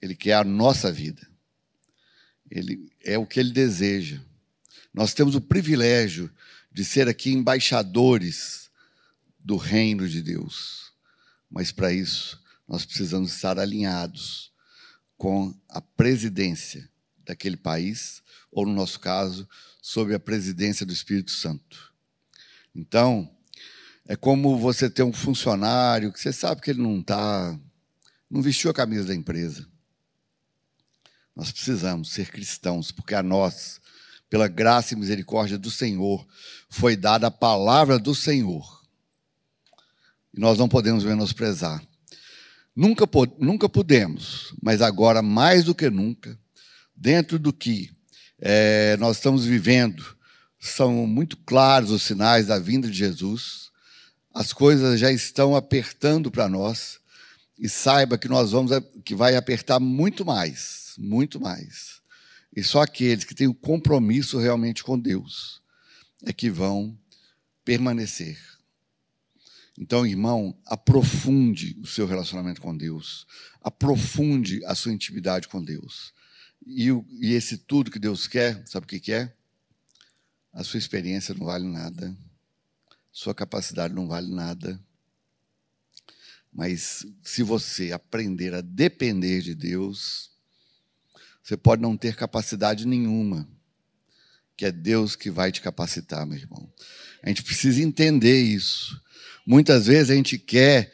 Ele 0.00 0.16
quer 0.16 0.34
a 0.34 0.44
nossa 0.44 0.90
vida. 0.90 1.28
Ele 2.50 2.90
é 3.04 3.18
o 3.18 3.26
que 3.26 3.38
ele 3.38 3.52
deseja. 3.52 4.20
Nós 4.92 5.14
temos 5.14 5.34
o 5.34 5.40
privilégio 5.40 6.30
de 6.72 6.84
ser 6.84 7.08
aqui 7.08 7.30
embaixadores 7.30 8.70
do 9.38 9.56
reino 9.56 10.08
de 10.08 10.22
Deus. 10.22 10.92
Mas 11.50 11.70
para 11.70 11.92
isso, 11.92 12.42
nós 12.66 12.84
precisamos 12.84 13.34
estar 13.34 13.58
alinhados 13.58 14.50
com 15.18 15.54
a 15.68 15.80
presidência 15.80 16.88
daquele 17.24 17.56
país, 17.56 18.22
ou 18.50 18.66
no 18.66 18.72
nosso 18.72 18.98
caso, 18.98 19.48
sob 19.80 20.14
a 20.14 20.20
presidência 20.20 20.86
do 20.86 20.92
Espírito 20.92 21.30
Santo. 21.30 21.92
Então, 22.74 23.30
é 24.06 24.16
como 24.16 24.58
você 24.58 24.88
ter 24.88 25.02
um 25.02 25.12
funcionário 25.12 26.12
que 26.12 26.20
você 26.20 26.32
sabe 26.32 26.60
que 26.60 26.70
ele 26.70 26.82
não 26.82 27.00
está, 27.00 27.58
não 28.30 28.40
vestiu 28.40 28.70
a 28.70 28.74
camisa 28.74 29.08
da 29.08 29.14
empresa. 29.14 29.68
Nós 31.36 31.52
precisamos 31.52 32.10
ser 32.12 32.30
cristãos, 32.30 32.90
porque 32.90 33.14
a 33.14 33.22
nós, 33.22 33.80
pela 34.32 34.48
graça 34.48 34.94
e 34.94 34.96
misericórdia 34.96 35.58
do 35.58 35.70
Senhor, 35.70 36.26
foi 36.70 36.96
dada 36.96 37.26
a 37.26 37.30
palavra 37.30 37.98
do 37.98 38.14
Senhor. 38.14 38.82
E 40.32 40.40
nós 40.40 40.56
não 40.56 40.70
podemos 40.70 41.04
menosprezar. 41.04 41.86
Nunca, 42.74 43.06
nunca 43.38 43.68
pudemos, 43.68 44.54
mas 44.62 44.80
agora 44.80 45.20
mais 45.20 45.64
do 45.64 45.74
que 45.74 45.90
nunca, 45.90 46.38
dentro 46.96 47.38
do 47.38 47.52
que 47.52 47.90
é, 48.40 48.96
nós 48.96 49.18
estamos 49.18 49.44
vivendo, 49.44 50.02
são 50.58 51.06
muito 51.06 51.36
claros 51.36 51.90
os 51.90 52.02
sinais 52.02 52.46
da 52.46 52.58
vinda 52.58 52.88
de 52.88 52.96
Jesus, 52.96 53.70
as 54.32 54.50
coisas 54.50 54.98
já 54.98 55.12
estão 55.12 55.54
apertando 55.54 56.30
para 56.30 56.48
nós, 56.48 56.98
e 57.58 57.68
saiba 57.68 58.16
que 58.16 58.28
nós 58.28 58.52
vamos, 58.52 58.72
que 59.04 59.14
vai 59.14 59.36
apertar 59.36 59.78
muito 59.78 60.24
mais, 60.24 60.94
muito 60.96 61.38
mais. 61.38 62.01
E 62.54 62.62
só 62.62 62.82
aqueles 62.82 63.24
que 63.24 63.34
têm 63.34 63.46
o 63.46 63.54
compromisso 63.54 64.38
realmente 64.38 64.84
com 64.84 64.98
Deus 64.98 65.62
é 66.22 66.32
que 66.32 66.50
vão 66.50 66.98
permanecer. 67.64 68.38
Então, 69.78 70.06
irmão, 70.06 70.56
aprofunde 70.66 71.78
o 71.80 71.86
seu 71.86 72.06
relacionamento 72.06 72.60
com 72.60 72.76
Deus, 72.76 73.26
aprofunde 73.62 74.62
a 74.66 74.74
sua 74.74 74.92
intimidade 74.92 75.48
com 75.48 75.64
Deus. 75.64 76.12
E, 76.66 76.88
e 77.20 77.32
esse 77.32 77.56
tudo 77.56 77.90
que 77.90 77.98
Deus 77.98 78.26
quer, 78.26 78.62
sabe 78.66 78.84
o 78.84 78.88
que, 78.88 79.00
que 79.00 79.12
é? 79.12 79.34
A 80.52 80.62
sua 80.62 80.78
experiência 80.78 81.34
não 81.34 81.46
vale 81.46 81.66
nada, 81.66 82.14
sua 83.10 83.34
capacidade 83.34 83.94
não 83.94 84.06
vale 84.06 84.32
nada. 84.32 84.78
Mas 86.52 87.06
se 87.22 87.42
você 87.42 87.92
aprender 87.92 88.52
a 88.52 88.60
depender 88.60 89.40
de 89.40 89.54
Deus, 89.54 90.31
você 91.42 91.56
pode 91.56 91.82
não 91.82 91.96
ter 91.96 92.14
capacidade 92.14 92.86
nenhuma, 92.86 93.48
que 94.56 94.64
é 94.64 94.72
Deus 94.72 95.16
que 95.16 95.30
vai 95.30 95.50
te 95.50 95.60
capacitar, 95.60 96.26
meu 96.26 96.38
irmão. 96.38 96.70
A 97.22 97.28
gente 97.28 97.42
precisa 97.42 97.82
entender 97.82 98.42
isso. 98.42 99.00
Muitas 99.46 99.86
vezes 99.86 100.10
a 100.10 100.14
gente 100.14 100.38
quer 100.38 100.92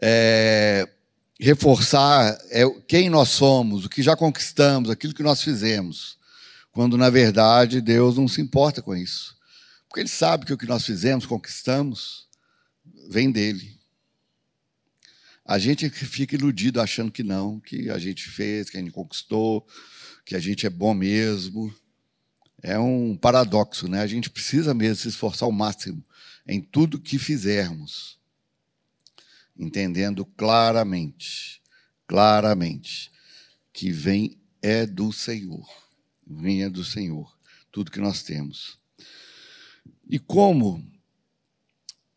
é, 0.00 0.88
reforçar 1.38 2.38
é, 2.50 2.64
quem 2.86 3.10
nós 3.10 3.28
somos, 3.30 3.84
o 3.84 3.88
que 3.88 4.02
já 4.02 4.16
conquistamos, 4.16 4.90
aquilo 4.90 5.14
que 5.14 5.22
nós 5.22 5.42
fizemos, 5.42 6.18
quando 6.72 6.96
na 6.96 7.10
verdade 7.10 7.80
Deus 7.80 8.16
não 8.16 8.28
se 8.28 8.40
importa 8.40 8.80
com 8.80 8.94
isso. 8.94 9.36
Porque 9.88 10.00
Ele 10.00 10.08
sabe 10.08 10.46
que 10.46 10.52
o 10.52 10.58
que 10.58 10.66
nós 10.66 10.84
fizemos, 10.84 11.26
conquistamos, 11.26 12.28
vem 13.08 13.30
dele. 13.30 13.79
A 15.50 15.58
gente 15.58 15.90
fica 15.90 16.36
iludido 16.36 16.80
achando 16.80 17.10
que 17.10 17.24
não, 17.24 17.58
que 17.58 17.90
a 17.90 17.98
gente 17.98 18.22
fez, 18.22 18.70
que 18.70 18.76
a 18.76 18.80
gente 18.80 18.92
conquistou, 18.92 19.66
que 20.24 20.36
a 20.36 20.38
gente 20.38 20.64
é 20.64 20.70
bom 20.70 20.94
mesmo. 20.94 21.74
É 22.62 22.78
um 22.78 23.16
paradoxo, 23.16 23.88
né? 23.88 24.00
A 24.00 24.06
gente 24.06 24.30
precisa 24.30 24.72
mesmo 24.72 24.94
se 24.94 25.08
esforçar 25.08 25.46
ao 25.46 25.52
máximo 25.52 26.04
em 26.46 26.60
tudo 26.60 27.00
que 27.00 27.18
fizermos 27.18 28.20
entendendo 29.58 30.24
claramente, 30.24 31.60
claramente, 32.06 33.10
que 33.72 33.90
vem 33.90 34.38
é 34.62 34.86
do 34.86 35.12
Senhor. 35.12 35.66
Vem 36.24 36.62
é 36.62 36.70
do 36.70 36.84
Senhor, 36.84 37.36
tudo 37.72 37.90
que 37.90 37.98
nós 37.98 38.22
temos. 38.22 38.78
E 40.08 40.16
como 40.16 40.88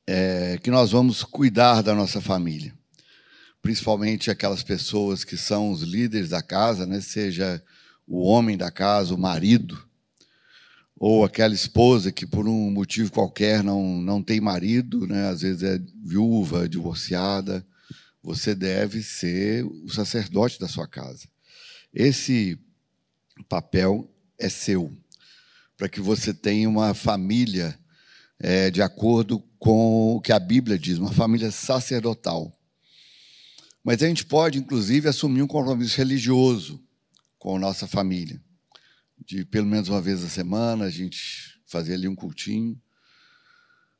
é, 0.06 0.60
que 0.60 0.70
nós 0.70 0.92
vamos 0.92 1.24
cuidar 1.24 1.82
da 1.82 1.96
nossa 1.96 2.22
família? 2.22 2.78
Principalmente 3.63 4.29
aquelas 4.29 4.62
pessoas 4.62 5.24
que 5.24 5.38
são 5.38 5.72
os 5.72 5.84
líderes 5.84 6.29
da 6.29 6.41
casa, 6.41 6.86
né? 6.86 7.00
seja 7.00 7.63
o 8.05 8.22
homem 8.22 8.58
da 8.58 8.70
casa, 8.70 9.15
o 9.15 9.17
marido, 9.17 9.82
ou 11.00 11.24
aquela 11.24 11.53
esposa 11.53 12.12
que 12.12 12.27
por 12.27 12.46
um 12.46 12.70
motivo 12.70 13.10
qualquer 13.10 13.63
não, 13.63 14.01
não 14.01 14.22
tem 14.22 14.41
marido, 14.41 15.08
né? 15.08 15.29
às 15.29 15.43
vezes 15.43 15.63
é 15.63 15.79
viúva, 16.03 16.67
divorciada, 16.67 17.65
você 18.22 18.53
deve 18.53 19.01
ser 19.01 19.63
o 19.63 19.88
sacerdote 19.89 20.60
da 20.60 20.67
sua 20.67 20.86
casa. 20.86 21.25
Esse 21.93 22.60
papel 23.48 24.12
é 24.38 24.50
seu, 24.50 24.91
para 25.77 25.88
que 25.88 26.01
você 26.01 26.34
tenha 26.34 26.67
uma 26.67 26.93
família 26.93 27.79
é, 28.38 28.70
de 28.70 28.82
acordo 28.82 29.41
com 29.58 30.17
o 30.17 30.22
que 30.22 30.34
a 30.34 30.39
Bíblia 30.39 30.77
diz, 30.77 30.98
uma 30.98 31.13
família 31.13 31.50
sacerdotal. 31.50 32.51
Mas 33.84 34.02
a 34.02 34.08
gente 34.08 34.25
pode, 34.25 34.60
inclusive, 34.60 35.10
assumir 35.10 35.42
um 35.42 35.48
compromisso 35.48 35.98
religioso 35.98 36.82
com 37.38 37.58
a 37.58 37.60
nossa 37.60 37.86
família 37.86 38.42
de 39.25 39.46
pelo 39.46 39.68
menos 39.68 39.90
uma 39.90 40.02
vez 40.02 40.24
a 40.24 40.30
semana 40.30 40.86
a 40.86 40.90
gente 40.90 41.60
fazer 41.66 41.94
ali 41.94 42.08
um 42.08 42.16
cultinho. 42.16 42.80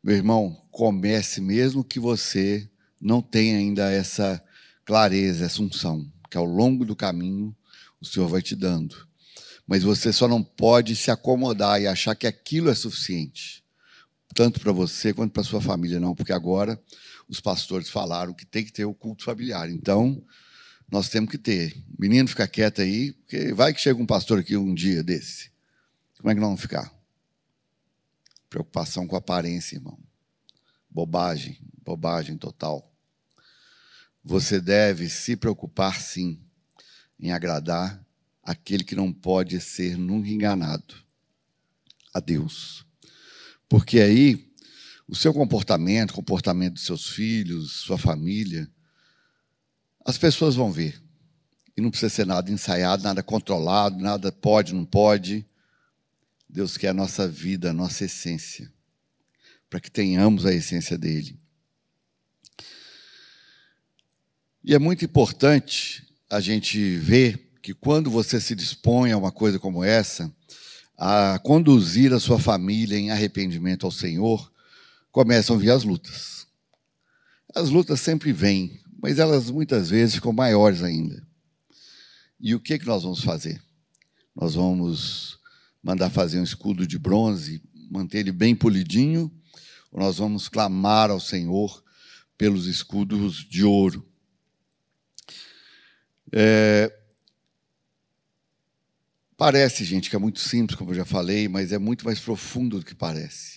Meu 0.04 0.16
irmão, 0.16 0.62
comece 0.70 1.40
mesmo 1.40 1.84
que 1.84 2.00
você 2.00 2.70
não 3.00 3.22
tenha 3.22 3.58
ainda 3.58 3.92
essa 3.92 4.44
clareza, 4.86 5.46
essa 5.46 5.62
unção, 5.62 6.12
que 6.30 6.38
ao 6.38 6.46
longo 6.46 6.86
do 6.86 6.96
caminho 6.96 7.56
o 8.02 8.06
Senhor 8.06 8.28
vai 8.28 8.42
te 8.42 8.56
dando. 8.56 9.08
Mas 9.66 9.84
você 9.84 10.12
só 10.12 10.28
não 10.28 10.44
pode 10.44 10.96
se 10.96 11.10
acomodar 11.10 11.82
e 11.82 11.88
achar 11.88 12.16
que 12.16 12.28
aquilo 12.28 12.70
é 12.70 12.76
suficiente, 12.76 13.64
tanto 14.36 14.60
para 14.60 14.74
você 14.74 15.14
quanto 15.14 15.32
para 15.32 15.44
sua 15.44 15.62
família, 15.62 16.00
não, 16.00 16.14
porque 16.14 16.34
agora 16.34 16.82
os 17.34 17.40
pastores 17.40 17.90
falaram 17.90 18.32
que 18.32 18.46
tem 18.46 18.64
que 18.64 18.72
ter 18.72 18.86
o 18.86 18.94
culto 18.94 19.24
familiar. 19.24 19.68
Então, 19.68 20.24
nós 20.90 21.10
temos 21.10 21.32
que 21.32 21.38
ter. 21.40 21.76
Menino, 21.98 22.28
fica 22.28 22.48
quieto 22.48 22.80
aí, 22.82 23.12
porque 23.14 23.52
vai 23.54 23.74
que 23.74 23.82
chega 23.82 24.00
um 24.00 24.06
pastor 24.06 24.40
aqui 24.40 24.56
um 24.56 24.72
dia 24.72 25.04
desse. 25.04 25.52
Como 26.18 26.30
é 26.30 26.36
que 26.36 26.40
nós 26.40 26.50
vamos 26.50 26.62
ficar? 26.62 26.94
Preocupação 28.48 29.08
com 29.08 29.16
aparência, 29.16 29.78
irmão. 29.78 29.98
Bobagem, 30.88 31.60
bobagem 31.84 32.38
total. 32.38 32.94
Você 34.24 34.62
deve 34.62 35.10
se 35.10 35.36
preocupar, 35.36 36.00
sim, 36.00 36.40
em 37.20 37.32
agradar 37.32 38.06
aquele 38.44 38.84
que 38.84 38.96
não 38.96 39.12
pode 39.12 39.60
ser 39.60 39.98
nunca 39.98 40.30
enganado 40.30 40.94
a 42.14 42.20
Deus. 42.20 42.86
Porque 43.68 44.00
aí 44.00 44.53
o 45.08 45.16
seu 45.16 45.34
comportamento, 45.34 46.12
o 46.12 46.16
comportamento 46.16 46.74
dos 46.74 46.86
seus 46.86 47.10
filhos, 47.10 47.72
sua 47.72 47.98
família, 47.98 48.70
as 50.06 50.18
pessoas 50.18 50.56
vão 50.56 50.72
ver. 50.72 51.02
E 51.76 51.82
não 51.82 51.90
precisa 51.90 52.10
ser 52.10 52.26
nada 52.26 52.52
ensaiado, 52.52 53.04
nada 53.04 53.24
controlado, 53.24 53.98
nada 54.00 54.32
pode, 54.32 54.74
não 54.74 54.86
pode. 54.86 55.46
Deus 56.48 56.78
quer 56.78 56.90
a 56.90 56.94
nossa 56.94 57.28
vida, 57.28 57.72
a 57.72 57.74
nossa 57.74 58.06
essência, 58.06 58.72
para 59.70 59.80
que 59.80 59.90
tenhamos 59.90 60.46
a 60.46 60.54
essência 60.54 60.98
dele. 60.98 61.38
E 64.64 64.74
é 64.74 64.80
muito 64.80 65.04
importante 65.04 66.08
a 66.30 66.40
gente 66.40 66.96
ver 66.98 67.52
que 67.62 67.74
quando 67.74 68.10
você 68.10 68.40
se 68.40 68.56
dispõe 68.56 69.12
a 69.12 69.18
uma 69.18 69.32
coisa 69.32 69.58
como 69.58 69.84
essa, 69.84 70.34
a 70.98 71.40
conduzir 71.40 72.14
a 72.14 72.20
sua 72.20 72.38
família 72.38 72.98
em 72.98 73.10
arrependimento 73.10 73.86
ao 73.86 73.92
Senhor, 73.92 74.53
começam 75.14 75.56
a 75.56 75.60
vir 75.60 75.70
as 75.70 75.84
lutas. 75.84 76.48
As 77.56 77.70
lutas 77.70 78.02
sempre 78.02 78.34
vêm, 78.34 78.82
mas 79.00 79.20
elas 79.20 79.50
muitas 79.52 79.92
vezes 79.92 80.16
ficam 80.16 80.34
maiores 80.34 80.82
ainda. 80.82 81.26
E 82.40 82.56
o 82.56 82.60
que, 82.60 82.80
que 82.80 82.88
nós 82.88 83.04
vamos 83.04 83.24
fazer? 83.24 83.62
Nós 84.36 84.56
vamos 84.56 85.38
mandar 85.84 86.10
fazer 86.10 86.40
um 86.40 86.44
escudo 86.44 86.88
de 86.88 86.98
bronze, 86.98 87.62
manter 87.92 88.20
ele 88.20 88.32
bem 88.32 88.56
polidinho, 88.56 89.32
ou 89.92 90.00
nós 90.00 90.18
vamos 90.18 90.50
clamar 90.50 91.12
ao 91.12 91.20
Senhor 91.20 91.84
pelos 92.36 92.66
escudos 92.66 93.48
de 93.48 93.64
ouro. 93.64 94.04
É, 96.32 96.92
parece, 99.38 99.86
gente, 99.86 100.10
que 100.10 100.16
é 100.16 100.20
muito 100.20 100.40
simples, 100.40 100.76
como 100.76 100.90
eu 100.90 100.96
já 100.96 101.06
falei, 101.06 101.48
mas 101.48 101.72
é 101.72 101.78
muito 101.78 102.04
mais 102.04 102.20
profundo 102.20 102.80
do 102.80 102.86
que 102.86 102.96
parece. 102.96 103.53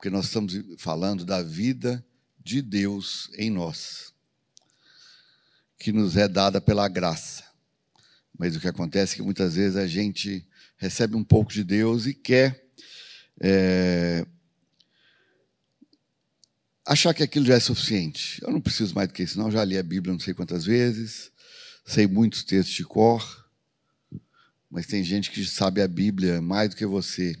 Porque 0.00 0.08
nós 0.08 0.24
estamos 0.24 0.58
falando 0.78 1.26
da 1.26 1.42
vida 1.42 2.02
de 2.42 2.62
Deus 2.62 3.28
em 3.36 3.50
nós, 3.50 4.14
que 5.78 5.92
nos 5.92 6.16
é 6.16 6.26
dada 6.26 6.58
pela 6.58 6.88
graça. 6.88 7.44
Mas 8.38 8.56
o 8.56 8.60
que 8.60 8.66
acontece 8.66 9.12
é 9.12 9.16
que 9.16 9.22
muitas 9.22 9.56
vezes 9.56 9.76
a 9.76 9.86
gente 9.86 10.48
recebe 10.78 11.16
um 11.16 11.22
pouco 11.22 11.52
de 11.52 11.62
Deus 11.62 12.06
e 12.06 12.14
quer 12.14 12.66
é, 13.38 14.26
achar 16.86 17.12
que 17.12 17.22
aquilo 17.22 17.44
já 17.44 17.56
é 17.56 17.60
suficiente. 17.60 18.40
Eu 18.42 18.50
não 18.50 18.60
preciso 18.62 18.94
mais 18.94 19.06
do 19.06 19.12
que 19.12 19.22
isso, 19.22 19.38
não. 19.38 19.48
Eu 19.48 19.52
já 19.52 19.62
li 19.62 19.76
a 19.76 19.82
Bíblia 19.82 20.14
não 20.14 20.18
sei 20.18 20.32
quantas 20.32 20.64
vezes 20.64 21.30
sei 21.84 22.06
muitos 22.06 22.42
textos 22.42 22.74
de 22.74 22.84
cor, 22.84 23.46
mas 24.70 24.86
tem 24.86 25.04
gente 25.04 25.30
que 25.30 25.44
sabe 25.44 25.82
a 25.82 25.88
Bíblia 25.88 26.40
mais 26.40 26.70
do 26.70 26.76
que 26.76 26.86
você 26.86 27.36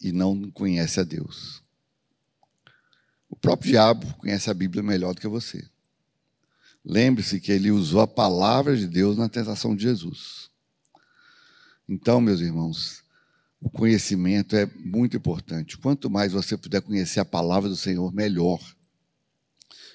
e 0.00 0.12
não 0.12 0.50
conhece 0.50 1.00
a 1.00 1.04
Deus. 1.04 1.62
O 3.28 3.36
próprio 3.36 3.70
diabo 3.70 4.14
conhece 4.14 4.50
a 4.50 4.54
Bíblia 4.54 4.82
melhor 4.82 5.14
do 5.14 5.20
que 5.20 5.28
você. 5.28 5.68
Lembre-se 6.84 7.40
que 7.40 7.52
ele 7.52 7.70
usou 7.70 8.00
a 8.00 8.06
palavra 8.06 8.76
de 8.76 8.86
Deus 8.86 9.16
na 9.16 9.28
tentação 9.28 9.76
de 9.76 9.82
Jesus. 9.82 10.50
Então, 11.88 12.20
meus 12.20 12.40
irmãos, 12.40 13.04
o 13.60 13.68
conhecimento 13.68 14.56
é 14.56 14.66
muito 14.76 15.16
importante. 15.16 15.76
Quanto 15.76 16.08
mais 16.08 16.32
você 16.32 16.56
puder 16.56 16.80
conhecer 16.80 17.20
a 17.20 17.24
palavra 17.24 17.68
do 17.68 17.76
Senhor, 17.76 18.12
melhor. 18.12 18.58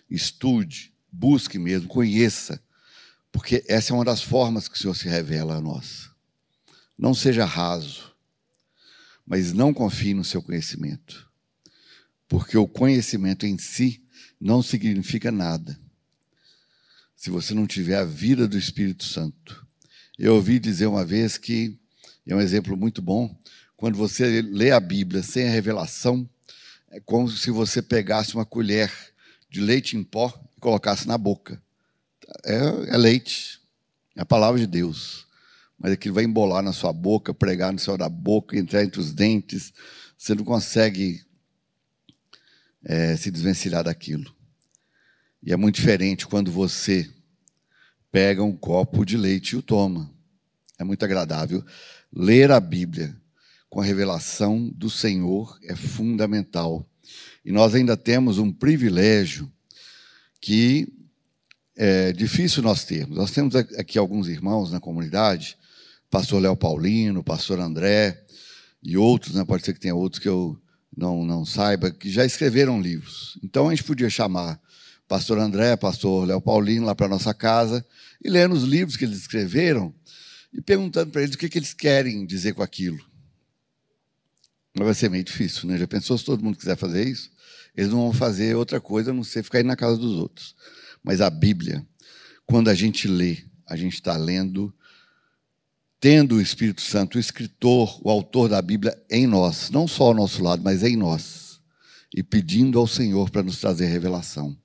Estude, 0.09 0.93
busque 1.11 1.57
mesmo, 1.57 1.87
conheça. 1.87 2.61
Porque 3.31 3.65
essa 3.67 3.91
é 3.91 3.95
uma 3.95 4.05
das 4.05 4.21
formas 4.21 4.67
que 4.67 4.75
o 4.75 4.77
Senhor 4.77 4.95
se 4.95 5.09
revela 5.09 5.55
a 5.55 5.61
nós. 5.61 6.09
Não 6.97 7.13
seja 7.13 7.43
raso, 7.43 8.14
mas 9.25 9.53
não 9.53 9.73
confie 9.73 10.13
no 10.13 10.23
seu 10.23 10.41
conhecimento. 10.41 11.29
Porque 12.27 12.57
o 12.57 12.67
conhecimento 12.67 13.45
em 13.45 13.57
si 13.57 14.03
não 14.39 14.61
significa 14.61 15.31
nada. 15.31 15.79
Se 17.15 17.29
você 17.29 17.53
não 17.53 17.65
tiver 17.65 17.97
a 17.97 18.03
vida 18.03 18.47
do 18.47 18.57
Espírito 18.57 19.03
Santo. 19.03 19.65
Eu 20.17 20.35
ouvi 20.35 20.59
dizer 20.59 20.85
uma 20.85 21.05
vez 21.05 21.37
que, 21.37 21.77
é 22.25 22.35
um 22.35 22.41
exemplo 22.41 22.77
muito 22.77 23.01
bom, 23.01 23.37
quando 23.75 23.97
você 23.97 24.41
lê 24.41 24.71
a 24.71 24.79
Bíblia 24.79 25.21
sem 25.21 25.47
a 25.47 25.51
revelação, 25.51 26.29
é 26.89 26.99
como 26.99 27.29
se 27.29 27.51
você 27.51 27.81
pegasse 27.81 28.35
uma 28.35 28.45
colher 28.45 28.91
de 29.49 29.59
leite 29.59 29.97
em 29.97 30.03
pó 30.03 30.33
e 30.55 30.59
colocasse 30.59 31.07
na 31.07 31.17
boca 31.17 31.61
é, 32.43 32.93
é 32.93 32.97
leite, 32.97 33.59
é 34.15 34.21
a 34.21 34.25
palavra 34.25 34.59
de 34.59 34.67
Deus. 34.67 35.25
Mas 35.77 35.91
aquilo 35.91 36.15
vai 36.15 36.23
embolar 36.23 36.63
na 36.63 36.73
sua 36.73 36.93
boca, 36.93 37.33
pregar 37.33 37.71
no 37.71 37.79
céu 37.79 37.97
da 37.97 38.09
boca, 38.09 38.57
entrar 38.57 38.83
entre 38.83 38.99
os 38.99 39.13
dentes. 39.13 39.73
Você 40.17 40.33
não 40.33 40.43
consegue 40.43 41.23
é, 42.83 43.15
se 43.17 43.29
desvencilhar 43.29 43.83
daquilo. 43.83 44.33
E 45.43 45.51
é 45.51 45.55
muito 45.55 45.75
diferente 45.75 46.25
quando 46.25 46.51
você 46.51 47.09
pega 48.11 48.43
um 48.43 48.55
copo 48.55 49.05
de 49.05 49.17
leite 49.17 49.51
e 49.51 49.57
o 49.57 49.61
toma. 49.61 50.09
É 50.79 50.83
muito 50.83 51.03
agradável. 51.03 51.63
Ler 52.11 52.51
a 52.51 52.59
Bíblia 52.59 53.15
com 53.69 53.81
a 53.81 53.83
revelação 53.83 54.69
do 54.73 54.89
Senhor 54.89 55.59
é 55.63 55.75
fundamental. 55.75 56.85
E 57.43 57.51
nós 57.51 57.75
ainda 57.75 57.97
temos 57.97 58.37
um 58.37 58.51
privilégio 58.51 59.51
que 60.39 60.87
é 61.75 62.13
difícil 62.13 62.63
nós 62.63 62.85
termos. 62.85 63.17
Nós 63.17 63.31
temos 63.31 63.55
aqui 63.55 63.97
alguns 63.97 64.27
irmãos 64.27 64.71
na 64.71 64.79
comunidade, 64.79 65.57
pastor 66.15 66.41
Léo 66.41 66.55
Paulino, 66.55 67.21
pastor 67.21 67.59
André 67.59 68.23
e 68.81 68.95
outros, 68.95 69.35
né? 69.35 69.43
pode 69.43 69.65
ser 69.65 69.73
que 69.73 69.81
tenha 69.81 69.93
outros 69.93 70.17
que 70.17 70.29
eu 70.29 70.57
não, 70.95 71.25
não 71.25 71.43
saiba, 71.43 71.91
que 71.91 72.09
já 72.09 72.23
escreveram 72.23 72.79
livros. 72.79 73.37
Então 73.43 73.67
a 73.67 73.75
gente 73.75 73.83
podia 73.83 74.09
chamar 74.09 74.57
pastor 75.09 75.37
André, 75.37 75.75
pastor 75.75 76.25
Léo 76.25 76.39
Paulino 76.39 76.85
lá 76.85 76.95
para 76.95 77.09
nossa 77.09 77.33
casa 77.33 77.85
e 78.23 78.29
lendo 78.29 78.55
os 78.55 78.63
livros 78.63 78.95
que 78.95 79.03
eles 79.03 79.17
escreveram 79.17 79.93
e 80.53 80.61
perguntando 80.61 81.11
para 81.11 81.21
eles 81.21 81.35
o 81.35 81.37
que, 81.37 81.49
que 81.49 81.59
eles 81.59 81.73
querem 81.73 82.25
dizer 82.25 82.53
com 82.53 82.63
aquilo. 82.63 83.05
Mas 84.73 84.85
vai 84.85 84.93
ser 84.93 85.09
meio 85.09 85.23
difícil, 85.25 85.67
né? 85.67 85.77
Já 85.77 85.85
pensou 85.85 86.17
se 86.17 86.23
todo 86.23 86.41
mundo 86.41 86.57
quiser 86.57 86.77
fazer 86.77 87.05
isso? 87.05 87.29
Eles 87.75 87.91
não 87.91 88.03
vão 88.03 88.13
fazer 88.13 88.55
outra 88.55 88.79
coisa 88.79 89.11
a 89.11 89.13
não 89.13 89.25
ser 89.25 89.43
ficar 89.43 89.57
aí 89.57 89.65
na 89.65 89.75
casa 89.75 89.97
dos 89.97 90.13
outros. 90.13 90.55
Mas 91.03 91.19
a 91.19 91.29
Bíblia, 91.29 91.85
quando 92.45 92.69
a 92.69 92.73
gente 92.73 93.05
lê, 93.05 93.39
a 93.67 93.75
gente 93.75 93.95
está 93.95 94.15
lendo, 94.15 94.73
tendo 96.05 96.35
o 96.35 96.41
Espírito 96.41 96.81
Santo, 96.81 97.17
o 97.17 97.19
escritor, 97.19 97.99
o 98.05 98.11
autor 98.11 98.47
da 98.47 98.61
Bíblia 98.61 98.95
em 99.09 99.25
nós, 99.25 99.71
não 99.71 99.87
só 99.87 100.03
ao 100.03 100.13
nosso 100.13 100.43
lado, 100.43 100.61
mas 100.63 100.83
em 100.83 100.95
nós, 100.95 101.59
e 102.15 102.21
pedindo 102.21 102.77
ao 102.77 102.85
Senhor 102.85 103.31
para 103.31 103.41
nos 103.41 103.59
trazer 103.59 103.87
revelação. 103.87 104.55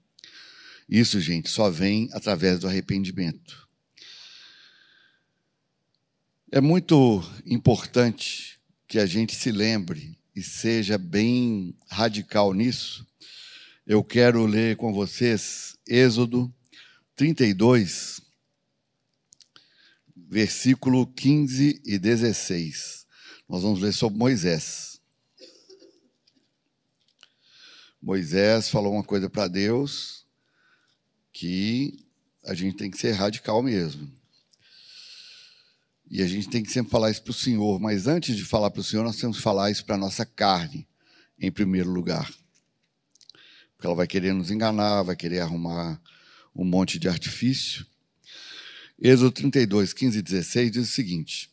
Isso, 0.86 1.18
gente, 1.18 1.48
só 1.48 1.70
vem 1.70 2.10
através 2.12 2.58
do 2.58 2.68
arrependimento. 2.68 3.66
É 6.52 6.60
muito 6.60 7.24
importante 7.46 8.60
que 8.86 8.98
a 8.98 9.06
gente 9.06 9.34
se 9.34 9.50
lembre 9.50 10.18
e 10.36 10.42
seja 10.42 10.98
bem 10.98 11.74
radical 11.88 12.52
nisso, 12.52 13.06
eu 13.86 14.04
quero 14.04 14.44
ler 14.44 14.76
com 14.76 14.92
vocês 14.92 15.74
Êxodo 15.88 16.54
32, 17.16 18.20
versículo 20.30 21.08
15 21.08 21.82
e 21.84 21.98
16. 21.98 23.04
Nós 23.48 23.64
vamos 23.64 23.80
ler 23.80 23.92
sobre 23.92 24.16
Moisés. 24.16 25.00
Moisés 28.00 28.68
falou 28.68 28.94
uma 28.94 29.02
coisa 29.02 29.28
para 29.28 29.48
Deus 29.48 30.24
que 31.32 32.06
a 32.44 32.54
gente 32.54 32.76
tem 32.76 32.88
que 32.88 32.96
ser 32.96 33.10
radical 33.10 33.60
mesmo. 33.60 34.08
E 36.08 36.22
a 36.22 36.28
gente 36.28 36.48
tem 36.48 36.62
que 36.62 36.70
sempre 36.70 36.92
falar 36.92 37.10
isso 37.10 37.22
para 37.22 37.32
o 37.32 37.34
Senhor, 37.34 37.80
mas 37.80 38.06
antes 38.06 38.36
de 38.36 38.44
falar 38.44 38.70
para 38.70 38.80
o 38.80 38.84
Senhor, 38.84 39.02
nós 39.02 39.16
temos 39.16 39.38
que 39.38 39.42
falar 39.42 39.70
isso 39.70 39.84
para 39.84 39.96
a 39.96 39.98
nossa 39.98 40.24
carne, 40.24 40.86
em 41.38 41.50
primeiro 41.50 41.90
lugar. 41.90 42.32
Porque 43.74 43.86
ela 43.86 43.96
vai 43.96 44.06
querer 44.06 44.32
nos 44.32 44.50
enganar, 44.50 45.02
vai 45.02 45.16
querer 45.16 45.40
arrumar 45.40 46.00
um 46.54 46.64
monte 46.64 47.00
de 47.00 47.08
artifício. 47.08 47.84
Êxodo 49.00 49.32
32, 49.32 49.92
15 49.92 50.18
e 50.18 50.22
16 50.22 50.70
diz 50.72 50.88
o 50.88 50.92
seguinte. 50.92 51.50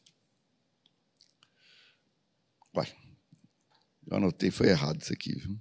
Uai, 2.75 2.93
eu 4.05 4.17
anotei, 4.17 4.51
foi 4.51 4.67
errado 4.67 5.01
isso 5.01 5.13
aqui. 5.13 5.33
Viu? 5.33 5.57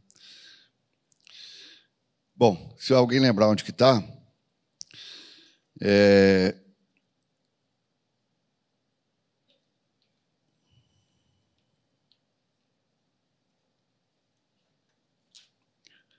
Bom, 2.35 2.77
se 2.79 2.93
alguém 2.93 3.21
lembrar 3.21 3.49
onde 3.49 3.65
que 3.65 3.71
está, 3.71 4.03
É... 5.81 6.55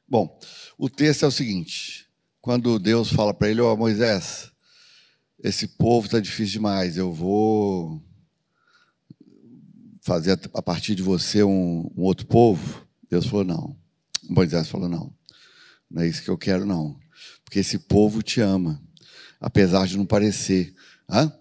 Bom, 0.07 0.39
o 0.77 0.89
texto 0.89 1.25
é 1.25 1.27
o 1.27 1.31
seguinte: 1.31 2.07
quando 2.39 2.79
Deus 2.79 3.11
fala 3.11 3.33
para 3.33 3.49
ele, 3.49 3.61
ó 3.61 3.73
oh, 3.73 3.77
Moisés, 3.77 4.51
esse 5.43 5.67
povo 5.67 6.07
está 6.07 6.19
difícil 6.19 6.53
demais, 6.53 6.97
eu 6.97 7.13
vou 7.13 8.01
fazer 10.01 10.39
a 10.53 10.61
partir 10.61 10.95
de 10.95 11.03
você 11.03 11.43
um, 11.43 11.91
um 11.95 12.01
outro 12.01 12.25
povo. 12.25 12.87
Deus 13.09 13.25
falou: 13.25 13.43
não. 13.43 13.77
Moisés 14.23 14.67
falou: 14.67 14.89
não, 14.89 15.13
não 15.89 16.01
é 16.01 16.07
isso 16.07 16.23
que 16.23 16.29
eu 16.29 16.37
quero, 16.37 16.65
não. 16.65 16.99
Porque 17.43 17.59
esse 17.59 17.77
povo 17.77 18.23
te 18.23 18.41
ama, 18.41 18.81
apesar 19.39 19.85
de 19.85 19.97
não 19.97 20.05
parecer. 20.05 20.73
Hã? 21.09 21.31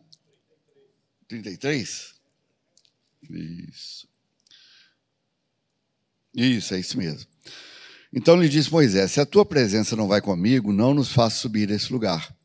33? 1.29 2.15
Isso. 3.31 4.09
Isso, 6.35 6.75
é 6.75 6.81
isso 6.81 6.99
mesmo. 6.99 7.27
Então 8.13 8.41
lhe 8.41 8.49
disse 8.49 8.71
Moisés: 8.71 9.13
Se 9.13 9.21
a 9.21 9.27
tua 9.27 9.45
presença 9.45 9.97
não 9.97 10.07
vai 10.07 10.21
comigo, 10.21 10.73
não 10.73 10.93
nos 10.93 11.13
faça 11.13 11.37
subir 11.37 11.71
a 11.71 11.75
esse 11.75 11.93
lugar. 11.93 12.36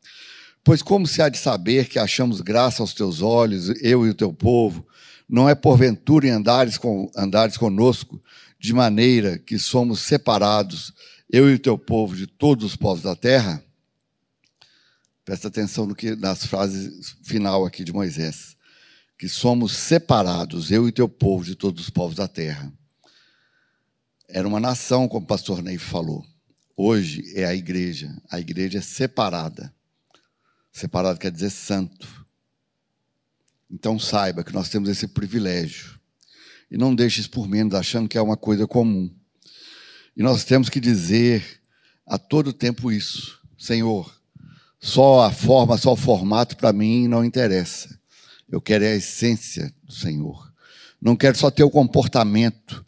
Pois 0.64 0.80
como 0.80 1.06
se 1.06 1.20
há 1.20 1.28
de 1.28 1.38
saber 1.38 1.88
que 1.88 1.98
achamos 1.98 2.40
graça 2.40 2.82
aos 2.82 2.94
teus 2.94 3.20
olhos, 3.20 3.68
eu 3.82 4.06
e 4.06 4.10
o 4.10 4.14
teu 4.14 4.32
povo, 4.32 4.86
não 5.28 5.48
é 5.48 5.54
porventura 5.54 6.26
em 6.26 6.30
andares, 6.30 6.78
com, 6.78 7.10
andares 7.16 7.56
conosco, 7.56 8.22
de 8.58 8.72
maneira 8.72 9.38
que 9.38 9.58
somos 9.58 10.00
separados, 10.00 10.92
eu 11.28 11.50
e 11.50 11.54
o 11.54 11.58
teu 11.58 11.76
povo, 11.76 12.14
de 12.14 12.26
todos 12.26 12.64
os 12.64 12.76
povos 12.76 13.02
da 13.02 13.16
terra? 13.16 13.64
Presta 15.24 15.48
atenção 15.48 15.86
no 15.86 15.94
que 15.94 16.14
nas 16.14 16.46
frases 16.46 17.16
final 17.22 17.64
aqui 17.64 17.82
de 17.82 17.92
Moisés. 17.92 18.56
Que 19.18 19.28
somos 19.28 19.72
separados, 19.72 20.70
eu 20.70 20.88
e 20.88 20.92
teu 20.92 21.08
povo, 21.08 21.44
de 21.44 21.54
todos 21.54 21.84
os 21.84 21.90
povos 21.90 22.16
da 22.16 22.28
terra. 22.28 22.72
Era 24.28 24.46
uma 24.46 24.60
nação, 24.60 25.08
como 25.08 25.24
o 25.24 25.28
pastor 25.28 25.62
Ney 25.62 25.78
falou. 25.78 26.24
Hoje 26.76 27.22
é 27.34 27.44
a 27.44 27.54
igreja. 27.54 28.14
A 28.30 28.40
igreja 28.40 28.78
é 28.78 28.82
separada. 28.82 29.72
Separado 30.72 31.18
quer 31.18 31.30
dizer 31.30 31.50
santo. 31.50 32.26
Então 33.70 33.98
saiba 33.98 34.42
que 34.42 34.52
nós 34.52 34.68
temos 34.68 34.88
esse 34.88 35.06
privilégio 35.06 36.00
e 36.70 36.78
não 36.78 36.94
deixe 36.94 37.20
isso 37.20 37.30
por 37.30 37.46
menos, 37.46 37.74
achando 37.74 38.08
que 38.08 38.16
é 38.16 38.22
uma 38.22 38.36
coisa 38.36 38.66
comum. 38.66 39.14
E 40.16 40.22
nós 40.22 40.44
temos 40.44 40.70
que 40.70 40.80
dizer 40.80 41.60
a 42.06 42.18
todo 42.18 42.52
tempo 42.52 42.90
isso: 42.90 43.38
Senhor, 43.58 44.12
só 44.80 45.24
a 45.24 45.30
forma, 45.30 45.76
só 45.76 45.92
o 45.92 45.96
formato 45.96 46.56
para 46.56 46.72
mim 46.72 47.06
não 47.06 47.24
interessa. 47.24 47.98
Eu 48.48 48.60
quero 48.60 48.84
a 48.84 48.88
essência 48.88 49.72
do 49.82 49.92
Senhor. 49.92 50.52
Não 51.00 51.14
quero 51.14 51.36
só 51.36 51.50
ter 51.50 51.62
o 51.62 51.70
comportamento 51.70 52.84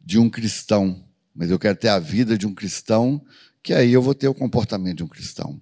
de 0.00 0.18
um 0.18 0.30
cristão, 0.30 1.04
mas 1.34 1.50
eu 1.50 1.58
quero 1.58 1.76
ter 1.76 1.88
a 1.88 1.98
vida 1.98 2.38
de 2.38 2.46
um 2.46 2.54
cristão, 2.54 3.24
que 3.62 3.72
aí 3.72 3.92
eu 3.92 4.02
vou 4.02 4.14
ter 4.14 4.28
o 4.28 4.34
comportamento 4.34 4.98
de 4.98 5.04
um 5.04 5.08
cristão. 5.08 5.60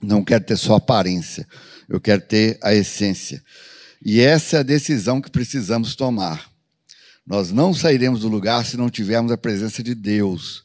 Não 0.00 0.24
quero 0.24 0.44
ter 0.44 0.56
só 0.56 0.76
aparência, 0.76 1.46
eu 1.88 2.00
quero 2.00 2.22
ter 2.22 2.58
a 2.62 2.72
essência. 2.72 3.42
E 4.04 4.20
essa 4.20 4.58
é 4.58 4.60
a 4.60 4.62
decisão 4.64 5.20
que 5.20 5.30
precisamos 5.30 5.96
tomar. 5.96 6.50
Nós 7.26 7.50
não 7.50 7.74
sairemos 7.74 8.20
do 8.20 8.28
lugar 8.28 8.64
se 8.64 8.76
não 8.76 8.88
tivermos 8.88 9.32
a 9.32 9.36
presença 9.36 9.82
de 9.82 9.94
Deus, 9.94 10.64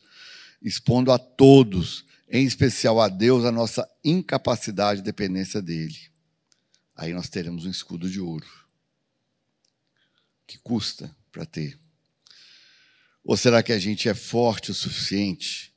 expondo 0.61 1.11
a 1.11 1.17
todos, 1.17 2.05
em 2.29 2.45
especial 2.45 3.01
a 3.01 3.09
Deus, 3.09 3.43
a 3.43 3.51
nossa 3.51 3.89
incapacidade 4.03 5.01
e 5.01 5.03
dependência 5.03 5.61
dele. 5.61 5.97
Aí 6.95 7.13
nós 7.13 7.27
teremos 7.27 7.65
um 7.65 7.69
escudo 7.71 8.09
de 8.09 8.19
ouro. 8.19 8.47
Que 10.45 10.57
custa 10.59 11.13
para 11.31 11.45
ter? 11.45 11.77
Ou 13.23 13.35
será 13.35 13.63
que 13.63 13.73
a 13.73 13.79
gente 13.79 14.07
é 14.07 14.13
forte 14.13 14.69
o 14.71 14.73
suficiente 14.73 15.72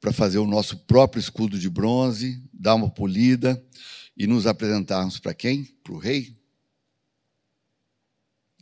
para 0.00 0.12
fazer 0.12 0.38
o 0.38 0.46
nosso 0.46 0.76
próprio 0.78 1.20
escudo 1.20 1.58
de 1.58 1.68
bronze, 1.68 2.42
dar 2.52 2.74
uma 2.74 2.90
polida 2.90 3.62
e 4.16 4.26
nos 4.26 4.46
apresentarmos 4.46 5.18
para 5.18 5.34
quem? 5.34 5.64
Para 5.82 5.92
o 5.92 5.98
rei? 5.98 6.36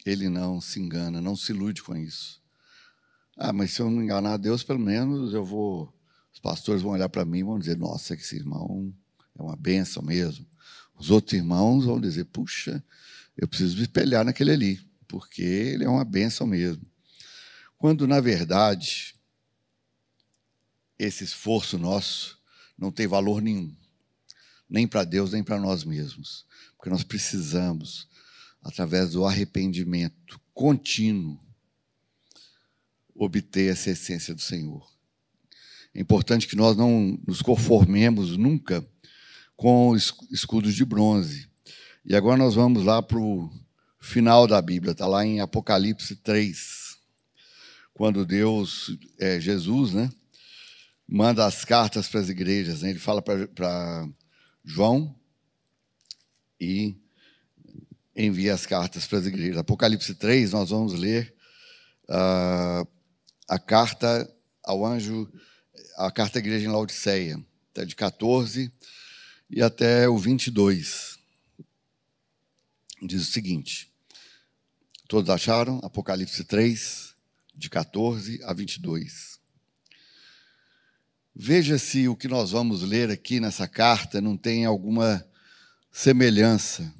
Ele 0.04 0.28
não 0.28 0.60
se 0.60 0.80
engana, 0.80 1.20
não 1.20 1.34
se 1.34 1.52
ilude 1.52 1.82
com 1.82 1.96
isso. 1.96 2.40
Ah, 3.36 3.52
mas 3.52 3.72
se 3.72 3.80
eu 3.80 3.90
não 3.90 4.02
enganar 4.02 4.36
Deus, 4.36 4.62
pelo 4.62 4.78
menos 4.78 5.34
eu 5.34 5.44
vou. 5.44 5.92
Os 6.32 6.38
pastores 6.38 6.82
vão 6.82 6.92
olhar 6.92 7.08
para 7.08 7.24
mim 7.24 7.40
e 7.40 7.42
vão 7.42 7.58
dizer: 7.58 7.76
Nossa, 7.76 8.14
esse 8.14 8.36
irmão 8.36 8.94
é 9.38 9.42
uma 9.42 9.56
benção 9.56 10.02
mesmo. 10.02 10.46
Os 10.94 11.10
outros 11.10 11.34
irmãos 11.34 11.84
vão 11.84 12.00
dizer: 12.00 12.24
Puxa, 12.26 12.82
eu 13.36 13.48
preciso 13.48 13.76
me 13.76 13.82
espelhar 13.82 14.24
naquele 14.24 14.52
ali, 14.52 14.80
porque 15.08 15.42
ele 15.42 15.84
é 15.84 15.88
uma 15.88 16.04
benção 16.04 16.46
mesmo. 16.46 16.86
Quando, 17.76 18.06
na 18.06 18.20
verdade, 18.20 19.15
esse 20.98 21.24
esforço 21.24 21.78
nosso 21.78 22.38
não 22.78 22.90
tem 22.90 23.06
valor 23.06 23.40
nenhum, 23.40 23.74
nem 24.68 24.86
para 24.86 25.04
Deus, 25.04 25.32
nem 25.32 25.42
para 25.42 25.58
nós 25.58 25.84
mesmos, 25.84 26.44
porque 26.76 26.90
nós 26.90 27.02
precisamos 27.02 28.08
através 28.62 29.12
do 29.12 29.24
arrependimento 29.24 30.40
contínuo, 30.52 31.38
obter 33.14 33.72
essa 33.72 33.90
essência 33.90 34.34
do 34.34 34.40
Senhor. 34.40 34.86
É 35.94 36.00
importante 36.00 36.46
que 36.46 36.56
nós 36.56 36.76
não 36.76 37.18
nos 37.26 37.40
conformemos 37.40 38.36
nunca 38.36 38.86
com 39.56 39.96
escudos 40.30 40.74
de 40.74 40.84
bronze. 40.84 41.48
E 42.04 42.14
agora 42.14 42.36
nós 42.36 42.54
vamos 42.54 42.84
lá 42.84 43.02
para 43.02 43.18
o 43.18 43.50
final 43.98 44.46
da 44.46 44.60
Bíblia, 44.60 44.92
está 44.92 45.06
lá 45.06 45.24
em 45.24 45.40
Apocalipse 45.40 46.16
3, 46.16 46.98
quando 47.94 48.26
Deus, 48.26 48.96
é, 49.18 49.40
Jesus, 49.40 49.92
né, 49.92 50.10
manda 51.08 51.46
as 51.46 51.64
cartas 51.64 52.08
para 52.08 52.20
as 52.20 52.28
igrejas. 52.28 52.82
Né, 52.82 52.90
ele 52.90 52.98
fala 52.98 53.22
para 53.22 54.08
João 54.64 55.14
e 56.60 56.96
envia 58.14 58.54
as 58.54 58.66
cartas 58.66 59.06
para 59.06 59.18
as 59.18 59.26
igrejas. 59.26 59.58
Apocalipse 59.58 60.14
3, 60.14 60.52
nós 60.52 60.70
vamos 60.70 60.94
ler 60.94 61.34
uh, 62.08 62.88
a 63.48 63.58
carta 63.58 64.32
ao 64.64 64.84
anjo, 64.84 65.30
a 65.96 66.10
carta 66.10 66.38
à 66.38 66.40
igreja 66.40 66.66
em 66.66 66.70
Laodiceia, 66.70 67.40
até 67.70 67.84
de 67.84 67.94
14 67.94 68.72
e 69.50 69.62
até 69.62 70.08
o 70.08 70.18
22. 70.18 71.18
Diz 73.02 73.22
o 73.22 73.30
seguinte: 73.32 73.92
Todos 75.06 75.30
acharam? 75.30 75.78
Apocalipse 75.84 76.42
3, 76.44 77.14
de 77.54 77.68
14 77.70 78.42
a 78.42 78.52
22. 78.52 79.35
Veja 81.38 81.76
se 81.76 82.08
o 82.08 82.16
que 82.16 82.28
nós 82.28 82.52
vamos 82.52 82.80
ler 82.80 83.10
aqui 83.10 83.38
nessa 83.40 83.68
carta 83.68 84.22
não 84.22 84.38
tem 84.38 84.64
alguma 84.64 85.22
semelhança 85.92 86.90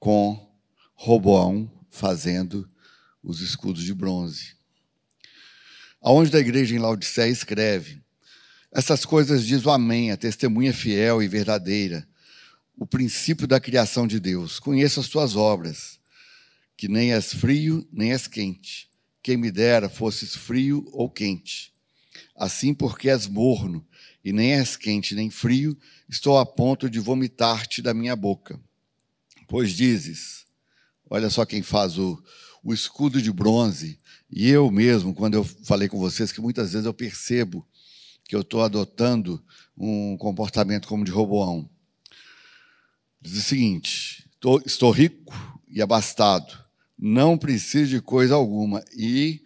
com 0.00 0.52
Roboão 0.94 1.70
fazendo 1.88 2.68
os 3.22 3.40
escudos 3.40 3.84
de 3.84 3.94
bronze. 3.94 4.56
Aonde 6.02 6.32
da 6.32 6.40
igreja 6.40 6.74
em 6.74 6.80
Laodiceia 6.80 7.30
escreve: 7.30 8.02
Essas 8.72 9.04
coisas 9.04 9.46
diz 9.46 9.64
o 9.64 9.70
Amém, 9.70 10.10
a 10.10 10.16
testemunha 10.16 10.74
fiel 10.74 11.22
e 11.22 11.28
verdadeira, 11.28 12.04
o 12.76 12.84
princípio 12.84 13.46
da 13.46 13.60
criação 13.60 14.08
de 14.08 14.18
Deus. 14.18 14.58
Conheço 14.58 14.98
as 14.98 15.08
tuas 15.08 15.36
obras, 15.36 16.00
que 16.76 16.88
nem 16.88 17.12
és 17.12 17.32
frio, 17.32 17.88
nem 17.92 18.10
és 18.10 18.26
quente. 18.26 18.90
Quem 19.22 19.36
me 19.36 19.52
dera 19.52 19.88
fosses 19.88 20.34
frio 20.34 20.84
ou 20.90 21.08
quente. 21.08 21.75
Assim, 22.36 22.74
porque 22.74 23.08
és 23.08 23.26
morno, 23.26 23.86
e 24.22 24.32
nem 24.32 24.52
és 24.52 24.76
quente 24.76 25.14
nem 25.14 25.30
frio, 25.30 25.76
estou 26.08 26.36
a 26.38 26.44
ponto 26.44 26.90
de 26.90 27.00
vomitar-te 27.00 27.80
da 27.80 27.94
minha 27.94 28.14
boca. 28.14 28.60
Pois 29.48 29.72
dizes, 29.72 30.44
olha 31.08 31.30
só 31.30 31.46
quem 31.46 31.62
faz 31.62 31.96
o, 31.96 32.22
o 32.62 32.74
escudo 32.74 33.22
de 33.22 33.32
bronze, 33.32 33.98
e 34.30 34.48
eu 34.50 34.70
mesmo, 34.70 35.14
quando 35.14 35.34
eu 35.34 35.44
falei 35.44 35.88
com 35.88 35.98
vocês, 35.98 36.32
que 36.32 36.40
muitas 36.40 36.72
vezes 36.72 36.84
eu 36.84 36.92
percebo 36.92 37.66
que 38.24 38.34
eu 38.34 38.40
estou 38.40 38.62
adotando 38.62 39.42
um 39.78 40.16
comportamento 40.16 40.88
como 40.88 41.04
de 41.04 41.12
Roboão. 41.12 41.70
Diz 43.20 43.38
o 43.38 43.42
seguinte: 43.42 44.28
estou, 44.34 44.60
estou 44.66 44.90
rico 44.90 45.32
e 45.68 45.80
abastado, 45.80 46.58
não 46.98 47.38
preciso 47.38 47.90
de 47.90 48.00
coisa 48.00 48.34
alguma, 48.34 48.84
e 48.96 49.40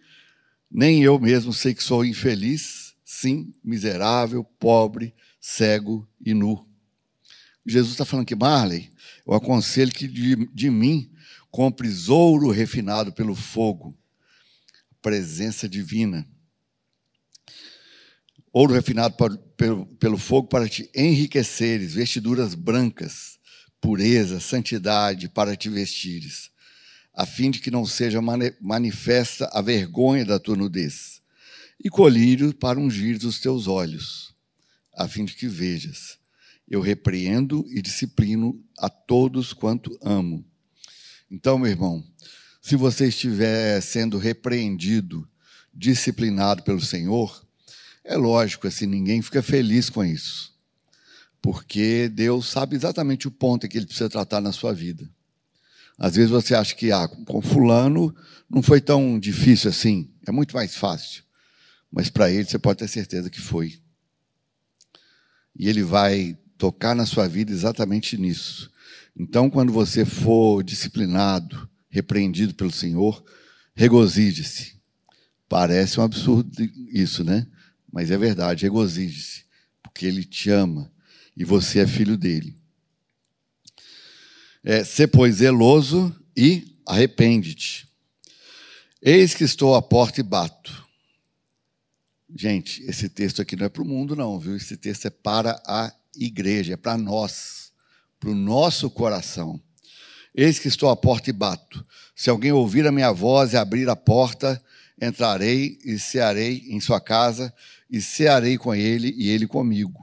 nem 0.69 1.03
eu 1.03 1.19
mesmo 1.19 1.53
sei 1.53 1.75
que 1.75 1.83
sou 1.83 2.03
infeliz, 2.03 2.80
sim, 3.11 3.53
miserável, 3.61 4.41
pobre, 4.41 5.13
cego 5.37 6.07
e 6.25 6.33
nu. 6.33 6.65
Jesus 7.65 7.91
está 7.91 8.05
falando 8.05 8.25
que 8.25 8.35
Marley, 8.35 8.89
eu 9.27 9.33
aconselho 9.33 9.91
que 9.91 10.07
de, 10.07 10.47
de 10.47 10.69
mim 10.69 11.11
compres 11.51 12.07
ouro 12.07 12.49
refinado 12.49 13.11
pelo 13.11 13.35
fogo, 13.35 13.93
presença 15.01 15.67
divina. 15.67 16.25
ouro 18.53 18.73
refinado 18.73 19.15
pelo, 19.57 19.85
pelo 19.97 20.17
fogo 20.17 20.47
para 20.47 20.69
te 20.69 20.89
enriqueceres, 20.95 21.95
vestiduras 21.95 22.55
brancas, 22.55 23.37
pureza, 23.81 24.39
santidade 24.39 25.27
para 25.27 25.57
te 25.57 25.69
vestires, 25.69 26.49
a 27.13 27.25
fim 27.25 27.51
de 27.51 27.59
que 27.59 27.69
não 27.69 27.85
seja 27.85 28.21
manifesta 28.61 29.49
a 29.51 29.61
vergonha 29.61 30.23
da 30.23 30.39
tua 30.39 30.55
nudez, 30.55 31.20
e 31.83 31.89
colírio 31.89 32.53
para 32.53 32.79
ungir 32.79 33.17
os 33.25 33.39
teus 33.39 33.67
olhos, 33.67 34.35
a 34.95 35.07
fim 35.07 35.25
de 35.25 35.33
que 35.33 35.47
vejas. 35.47 36.19
Eu 36.67 36.79
repreendo 36.79 37.65
e 37.69 37.81
disciplino 37.81 38.63
a 38.77 38.87
todos 38.89 39.51
quanto 39.51 39.97
amo. 40.01 40.45
Então, 41.29 41.57
meu 41.57 41.69
irmão, 41.69 42.03
se 42.61 42.75
você 42.75 43.07
estiver 43.07 43.81
sendo 43.81 44.17
repreendido, 44.17 45.27
disciplinado 45.73 46.63
pelo 46.63 46.79
Senhor, 46.79 47.45
é 48.03 48.15
lógico, 48.15 48.67
assim, 48.67 48.85
ninguém 48.85 49.21
fica 49.21 49.41
feliz 49.41 49.89
com 49.89 50.03
isso. 50.03 50.53
Porque 51.41 52.07
Deus 52.09 52.47
sabe 52.47 52.75
exatamente 52.75 53.27
o 53.27 53.31
ponto 53.31 53.67
que 53.67 53.77
ele 53.77 53.87
precisa 53.87 54.09
tratar 54.09 54.39
na 54.39 54.51
sua 54.51 54.73
vida. 54.73 55.09
Às 55.97 56.15
vezes 56.15 56.29
você 56.29 56.53
acha 56.53 56.75
que 56.75 56.91
ah, 56.91 57.07
com 57.07 57.41
fulano 57.41 58.15
não 58.49 58.61
foi 58.61 58.79
tão 58.79 59.19
difícil 59.19 59.69
assim, 59.69 60.09
é 60.27 60.31
muito 60.31 60.55
mais 60.55 60.75
fácil. 60.75 61.23
Mas 61.91 62.09
para 62.09 62.31
ele 62.31 62.45
você 62.45 62.57
pode 62.57 62.79
ter 62.79 62.87
certeza 62.87 63.29
que 63.29 63.41
foi. 63.41 63.79
E 65.55 65.67
ele 65.67 65.83
vai 65.83 66.37
tocar 66.57 66.95
na 66.95 67.05
sua 67.05 67.27
vida 67.27 67.51
exatamente 67.51 68.17
nisso. 68.17 68.71
Então, 69.17 69.49
quando 69.49 69.73
você 69.73 70.05
for 70.05 70.63
disciplinado, 70.63 71.69
repreendido 71.89 72.53
pelo 72.53 72.71
Senhor, 72.71 73.23
regozije-se. 73.75 74.79
Parece 75.49 75.99
um 75.99 76.03
absurdo 76.03 76.49
isso, 76.93 77.23
né? 77.23 77.45
Mas 77.91 78.09
é 78.09 78.17
verdade, 78.17 78.63
regozije-se, 78.63 79.43
porque 79.83 80.05
Ele 80.05 80.23
te 80.23 80.49
ama 80.49 80.89
e 81.35 81.43
você 81.43 81.79
é 81.79 81.87
filho 81.87 82.17
dele. 82.17 82.55
É, 84.63 84.83
ser, 84.83 85.07
pois, 85.07 85.35
zeloso 85.35 86.15
e 86.37 86.77
arrepende-te. 86.85 87.87
Eis 89.01 89.33
que 89.33 89.43
estou 89.43 89.75
à 89.75 89.81
porta 89.81 90.21
e 90.21 90.23
bato. 90.23 90.80
Gente, 92.33 92.81
esse 92.83 93.09
texto 93.09 93.41
aqui 93.41 93.55
não 93.55 93.65
é 93.65 93.69
para 93.69 93.81
o 93.81 93.85
mundo, 93.85 94.15
não, 94.15 94.39
viu? 94.39 94.55
Esse 94.55 94.77
texto 94.77 95.05
é 95.05 95.09
para 95.09 95.61
a 95.65 95.93
igreja, 96.15 96.73
é 96.73 96.77
para 96.77 96.97
nós, 96.97 97.71
para 98.19 98.29
o 98.29 98.35
nosso 98.35 98.89
coração. 98.89 99.61
Eis 100.33 100.57
que 100.57 100.69
estou 100.69 100.89
à 100.89 100.95
porta 100.95 101.29
e 101.29 101.33
bato. 101.33 101.85
Se 102.15 102.29
alguém 102.29 102.51
ouvir 102.51 102.87
a 102.87 102.91
minha 102.91 103.11
voz 103.11 103.51
e 103.51 103.57
abrir 103.57 103.89
a 103.89 103.95
porta, 103.95 104.63
entrarei 105.01 105.77
e 105.83 105.99
cearei 105.99 106.63
em 106.67 106.79
sua 106.79 107.01
casa 107.01 107.53
e 107.89 108.01
cearei 108.01 108.57
com 108.57 108.73
ele 108.73 109.13
e 109.17 109.29
ele 109.29 109.45
comigo. 109.45 109.99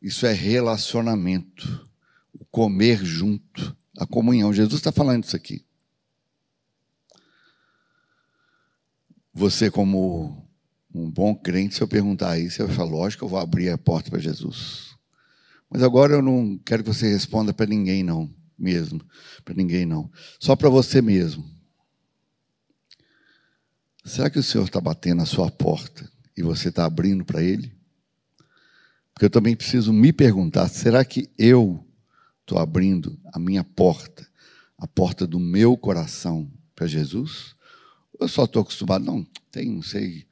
Isso 0.00 0.24
é 0.24 0.32
relacionamento, 0.32 1.88
o 2.32 2.44
comer 2.44 3.04
junto, 3.04 3.76
a 3.98 4.06
comunhão. 4.06 4.52
Jesus 4.52 4.78
está 4.78 4.92
falando 4.92 5.24
isso 5.24 5.34
aqui. 5.34 5.64
Você, 9.34 9.68
como 9.70 10.45
um 11.02 11.10
bom 11.10 11.34
crente, 11.34 11.74
se 11.74 11.82
eu 11.82 11.88
perguntar 11.88 12.38
isso, 12.38 12.56
você 12.56 12.64
vai 12.64 12.74
falar, 12.74 12.90
lógico, 12.90 13.24
eu 13.24 13.28
vou 13.28 13.38
abrir 13.38 13.68
a 13.70 13.76
porta 13.76 14.10
para 14.10 14.18
Jesus. 14.18 14.96
Mas 15.70 15.82
agora 15.82 16.14
eu 16.14 16.22
não 16.22 16.58
quero 16.64 16.82
que 16.82 16.92
você 16.92 17.12
responda 17.12 17.52
para 17.52 17.66
ninguém, 17.66 18.02
não, 18.02 18.32
mesmo. 18.58 19.04
Para 19.44 19.54
ninguém, 19.54 19.84
não. 19.84 20.10
Só 20.40 20.56
para 20.56 20.68
você 20.68 21.02
mesmo. 21.02 21.44
Será 24.04 24.30
que 24.30 24.38
o 24.38 24.42
Senhor 24.42 24.64
está 24.64 24.80
batendo 24.80 25.22
a 25.22 25.26
sua 25.26 25.50
porta 25.50 26.10
e 26.36 26.42
você 26.42 26.68
está 26.68 26.84
abrindo 26.84 27.24
para 27.24 27.42
Ele? 27.42 27.72
Porque 29.12 29.26
eu 29.26 29.30
também 29.30 29.56
preciso 29.56 29.92
me 29.92 30.12
perguntar: 30.12 30.68
será 30.68 31.04
que 31.04 31.28
eu 31.36 31.84
estou 32.42 32.58
abrindo 32.58 33.18
a 33.34 33.38
minha 33.38 33.64
porta, 33.64 34.26
a 34.78 34.86
porta 34.86 35.26
do 35.26 35.40
meu 35.40 35.76
coração 35.76 36.50
para 36.74 36.86
Jesus? 36.86 37.54
Eu 38.18 38.28
só 38.28 38.44
estou 38.44 38.62
acostumado? 38.62 39.04
Não, 39.04 39.26
tem, 39.50 39.70
não 39.70 39.82
sei. 39.82 40.26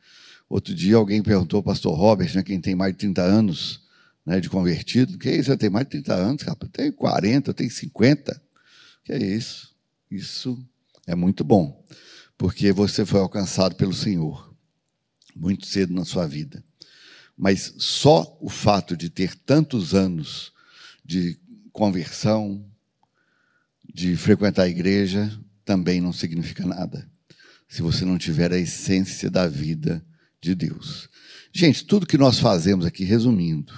Outro 0.49 0.75
dia 0.75 0.97
alguém 0.97 1.23
perguntou 1.23 1.59
ao 1.59 1.63
pastor 1.63 1.97
Robert, 1.97 2.35
né, 2.35 2.43
quem 2.43 2.61
tem 2.61 2.75
mais 2.75 2.93
de 2.93 2.99
30 2.99 3.23
anos 3.23 3.81
né, 4.25 4.41
de 4.41 4.49
convertido, 4.49 5.19
que 5.19 5.29
é 5.29 5.37
isso? 5.37 5.51
Você 5.51 5.57
tem 5.57 5.71
mais 5.71 5.87
de 5.87 5.93
30 5.93 6.15
anos, 6.15 6.43
cara? 6.43 6.57
Eu 6.61 6.69
tenho 6.69 6.93
40, 6.93 7.51
eu 7.51 7.55
tenho 7.55 7.71
50. 7.71 8.43
Que 9.05 9.13
é 9.13 9.23
isso? 9.23 9.75
Isso 10.11 10.59
é 11.07 11.15
muito 11.15 11.45
bom, 11.45 11.85
porque 12.39 12.73
você 12.73 13.05
foi 13.05 13.21
alcançado 13.21 13.75
pelo 13.75 13.93
Senhor 13.93 14.55
muito 15.35 15.67
cedo 15.67 15.93
na 15.93 16.05
sua 16.05 16.27
vida. 16.27 16.63
Mas 17.37 17.75
só 17.79 18.39
o 18.41 18.49
fato 18.49 18.97
de 18.97 19.11
ter 19.11 19.35
tantos 19.35 19.95
anos 19.95 20.53
de 21.05 21.39
conversão, 21.73 22.65
de 23.93 24.17
frequentar 24.17 24.63
a 24.63 24.69
igreja, 24.69 25.37
também 25.65 26.01
não 26.01 26.13
significa 26.13 26.65
nada. 26.65 27.11
Se 27.69 27.83
você 27.83 28.05
não 28.05 28.17
tiver 28.17 28.53
a 28.53 28.59
essência 28.59 29.29
da 29.29 29.49
vida 29.49 30.05
de 30.45 30.55
Deus. 30.55 31.09
Gente, 31.53 31.85
tudo 31.85 32.07
que 32.07 32.19
nós 32.19 32.39
fazemos 32.39 32.85
aqui, 32.85 33.05
resumindo, 33.05 33.73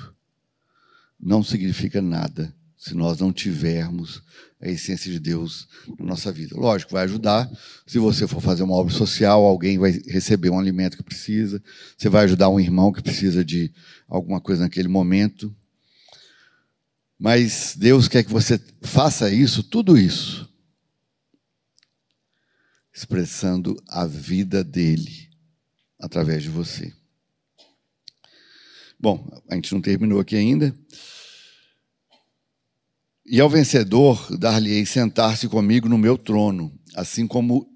não 1.18 1.42
significa 1.42 2.02
nada 2.02 2.54
se 2.76 2.94
nós 2.94 3.20
não 3.20 3.32
tivermos 3.32 4.22
a 4.60 4.68
essência 4.68 5.10
de 5.10 5.18
Deus 5.18 5.68
na 5.98 6.06
nossa 6.06 6.30
vida. 6.32 6.56
Lógico, 6.56 6.92
vai 6.92 7.04
ajudar. 7.04 7.50
Se 7.86 7.98
você 7.98 8.26
for 8.26 8.40
fazer 8.40 8.62
uma 8.62 8.74
obra 8.74 8.92
social, 8.92 9.44
alguém 9.44 9.78
vai 9.78 9.92
receber 10.06 10.50
um 10.50 10.58
alimento 10.58 10.96
que 10.96 11.02
precisa. 11.02 11.62
Você 11.96 12.08
vai 12.08 12.24
ajudar 12.24 12.48
um 12.48 12.60
irmão 12.60 12.92
que 12.92 13.02
precisa 13.02 13.44
de 13.44 13.72
alguma 14.08 14.40
coisa 14.40 14.62
naquele 14.62 14.88
momento. 14.88 15.54
Mas 17.18 17.74
Deus 17.76 18.08
quer 18.08 18.24
que 18.24 18.32
você 18.32 18.60
faça 18.82 19.30
isso, 19.30 19.62
tudo 19.62 19.96
isso, 19.96 20.48
expressando 22.94 23.76
a 23.88 24.06
vida 24.06 24.62
dele 24.62 25.26
através 26.00 26.42
de 26.42 26.48
você. 26.48 26.92
Bom, 28.98 29.28
a 29.50 29.54
gente 29.54 29.72
não 29.74 29.80
terminou 29.80 30.20
aqui 30.20 30.36
ainda. 30.36 30.74
E 33.24 33.40
ao 33.40 33.50
vencedor 33.50 34.36
dar-lhe-ei 34.38 34.86
sentar-se 34.86 35.48
comigo 35.48 35.88
no 35.88 35.98
meu 35.98 36.16
trono, 36.16 36.72
assim 36.94 37.26
como 37.26 37.68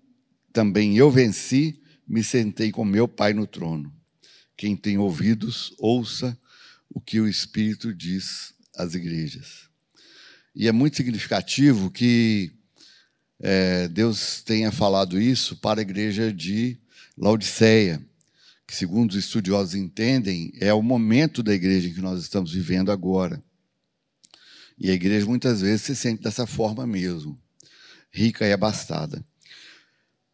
também 0.52 0.96
eu 0.96 1.10
venci, 1.10 1.80
me 2.06 2.22
sentei 2.22 2.70
com 2.70 2.84
meu 2.84 3.06
Pai 3.06 3.32
no 3.32 3.46
trono. 3.46 3.92
Quem 4.56 4.76
tem 4.76 4.98
ouvidos, 4.98 5.74
ouça 5.78 6.38
o 6.88 7.00
que 7.00 7.20
o 7.20 7.28
Espírito 7.28 7.94
diz 7.94 8.54
às 8.76 8.94
igrejas. 8.94 9.68
E 10.54 10.68
é 10.68 10.72
muito 10.72 10.96
significativo 10.96 11.90
que 11.90 12.52
é, 13.40 13.88
Deus 13.88 14.42
tenha 14.42 14.70
falado 14.70 15.20
isso 15.20 15.56
para 15.56 15.80
a 15.80 15.82
igreja 15.82 16.32
de 16.32 16.78
Laodiceia, 17.16 18.04
que, 18.70 18.76
segundo 18.76 19.10
os 19.10 19.16
estudiosos 19.16 19.74
entendem, 19.74 20.52
é 20.60 20.72
o 20.72 20.80
momento 20.80 21.42
da 21.42 21.52
igreja 21.52 21.88
em 21.88 21.92
que 21.92 22.00
nós 22.00 22.22
estamos 22.22 22.52
vivendo 22.52 22.92
agora. 22.92 23.42
E 24.78 24.88
a 24.88 24.94
igreja 24.94 25.26
muitas 25.26 25.60
vezes 25.60 25.82
se 25.82 25.96
sente 25.96 26.22
dessa 26.22 26.46
forma 26.46 26.86
mesmo, 26.86 27.36
rica 28.12 28.46
e 28.46 28.52
abastada. 28.52 29.24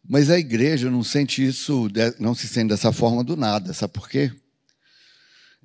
Mas 0.06 0.28
a 0.28 0.38
igreja 0.38 0.90
não 0.90 1.02
sente 1.02 1.46
isso, 1.46 1.88
não 2.20 2.34
se 2.34 2.46
sente 2.46 2.68
dessa 2.68 2.92
forma 2.92 3.24
do 3.24 3.38
nada. 3.38 3.72
Sabe 3.72 3.94
por 3.94 4.06
quê? 4.06 4.30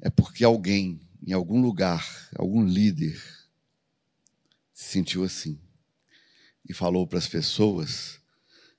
É 0.02 0.10
porque 0.10 0.46
alguém, 0.46 1.02
em 1.28 1.34
algum 1.34 1.62
lugar, 1.62 2.08
algum 2.38 2.64
líder, 2.64 3.22
se 4.74 4.94
sentiu 4.94 5.26
assim 5.26 5.60
e 6.68 6.74
falou 6.74 7.06
para 7.06 7.20
as 7.20 7.28
pessoas 7.28 8.18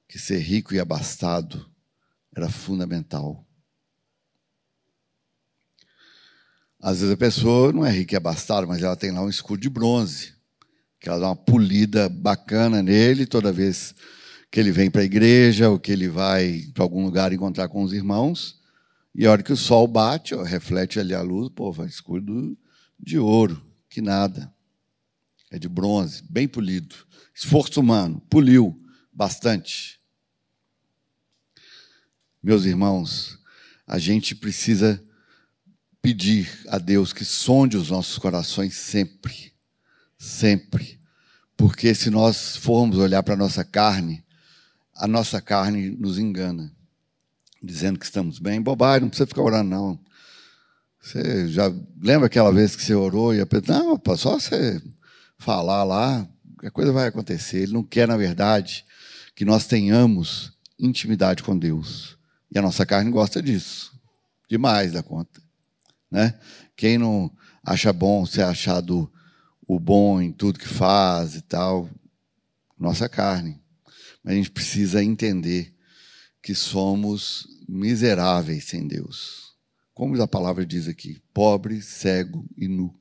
que 0.08 0.18
ser 0.18 0.38
rico 0.38 0.74
e 0.74 0.80
abastado 0.80 1.70
era 2.34 2.48
fundamental. 2.48 3.46
Às 6.82 6.98
vezes 6.98 7.14
a 7.14 7.16
pessoa 7.16 7.72
não 7.72 7.86
é 7.86 7.92
rica 7.92 8.14
e 8.14 8.16
abastada, 8.16 8.66
mas 8.66 8.82
ela 8.82 8.96
tem 8.96 9.12
lá 9.12 9.22
um 9.22 9.28
escudo 9.28 9.62
de 9.62 9.70
bronze, 9.70 10.34
que 10.98 11.08
ela 11.08 11.20
dá 11.20 11.28
uma 11.28 11.36
polida 11.36 12.08
bacana 12.08 12.82
nele 12.82 13.24
toda 13.24 13.52
vez 13.52 13.94
que 14.50 14.58
ele 14.58 14.72
vem 14.72 14.90
para 14.90 15.02
a 15.02 15.04
igreja 15.04 15.70
ou 15.70 15.78
que 15.78 15.92
ele 15.92 16.08
vai 16.08 16.68
para 16.74 16.82
algum 16.82 17.04
lugar 17.04 17.32
encontrar 17.32 17.68
com 17.68 17.84
os 17.84 17.92
irmãos. 17.92 18.60
E 19.14 19.24
a 19.24 19.30
hora 19.30 19.44
que 19.44 19.52
o 19.52 19.56
sol 19.56 19.86
bate, 19.86 20.34
ó, 20.34 20.42
reflete 20.42 20.98
ali 20.98 21.14
a 21.14 21.22
luz, 21.22 21.48
pô, 21.54 21.70
vai 21.70 21.86
escudo 21.86 22.58
de 22.98 23.16
ouro, 23.16 23.64
que 23.88 24.02
nada. 24.02 24.52
É 25.52 25.60
de 25.60 25.68
bronze, 25.68 26.24
bem 26.28 26.48
polido. 26.48 26.96
Esforço 27.32 27.78
humano, 27.78 28.20
poliu 28.28 28.76
bastante. 29.12 30.00
Meus 32.42 32.64
irmãos, 32.64 33.38
a 33.86 33.98
gente 33.98 34.34
precisa 34.34 35.00
pedir 36.02 36.50
a 36.68 36.78
Deus 36.78 37.12
que 37.12 37.24
sonde 37.24 37.76
os 37.76 37.90
nossos 37.90 38.18
corações 38.18 38.74
sempre, 38.74 39.52
sempre. 40.18 41.00
Porque 41.56 41.94
se 41.94 42.10
nós 42.10 42.56
formos 42.56 42.98
olhar 42.98 43.22
para 43.22 43.34
a 43.34 43.36
nossa 43.36 43.64
carne, 43.64 44.24
a 44.96 45.06
nossa 45.06 45.40
carne 45.40 45.90
nos 45.90 46.18
engana, 46.18 46.72
dizendo 47.62 47.98
que 47.98 48.04
estamos 48.04 48.40
bem. 48.40 48.60
Bobagem, 48.60 49.02
não 49.02 49.08
precisa 49.08 49.28
ficar 49.28 49.42
orando, 49.42 49.70
não. 49.70 50.00
Você 51.00 51.48
já 51.48 51.72
lembra 52.00 52.26
aquela 52.26 52.52
vez 52.52 52.74
que 52.74 52.82
você 52.82 52.94
orou 52.94 53.34
e 53.34 53.40
a 53.40 53.46
pessoa, 53.46 53.78
não, 53.78 53.92
opa, 53.94 54.16
só 54.16 54.38
você 54.38 54.82
falar 55.38 55.84
lá, 55.84 56.28
a 56.62 56.70
coisa 56.70 56.92
vai 56.92 57.08
acontecer. 57.08 57.58
Ele 57.62 57.72
não 57.72 57.82
quer, 57.82 58.06
na 58.06 58.16
verdade, 58.16 58.84
que 59.34 59.44
nós 59.44 59.66
tenhamos 59.66 60.52
intimidade 60.78 61.42
com 61.42 61.58
Deus. 61.58 62.16
E 62.50 62.58
a 62.58 62.62
nossa 62.62 62.86
carne 62.86 63.10
gosta 63.10 63.42
disso, 63.42 63.92
demais 64.48 64.92
da 64.92 65.02
conta. 65.02 65.41
Né? 66.12 66.38
Quem 66.76 66.98
não 66.98 67.34
acha 67.64 67.90
bom 67.90 68.26
ser 68.26 68.42
achado 68.42 69.10
o 69.66 69.80
bom 69.80 70.20
em 70.20 70.30
tudo 70.30 70.58
que 70.58 70.68
faz 70.68 71.34
e 71.34 71.40
tal, 71.40 71.88
nossa 72.78 73.08
carne. 73.08 73.58
Mas 74.22 74.34
a 74.34 74.36
gente 74.36 74.50
precisa 74.50 75.02
entender 75.02 75.74
que 76.42 76.54
somos 76.54 77.48
miseráveis 77.66 78.64
sem 78.64 78.86
Deus. 78.86 79.54
Como 79.94 80.20
a 80.20 80.28
palavra 80.28 80.66
diz 80.66 80.86
aqui, 80.86 81.22
pobre, 81.32 81.80
cego 81.80 82.44
e 82.58 82.68
nu. 82.68 82.94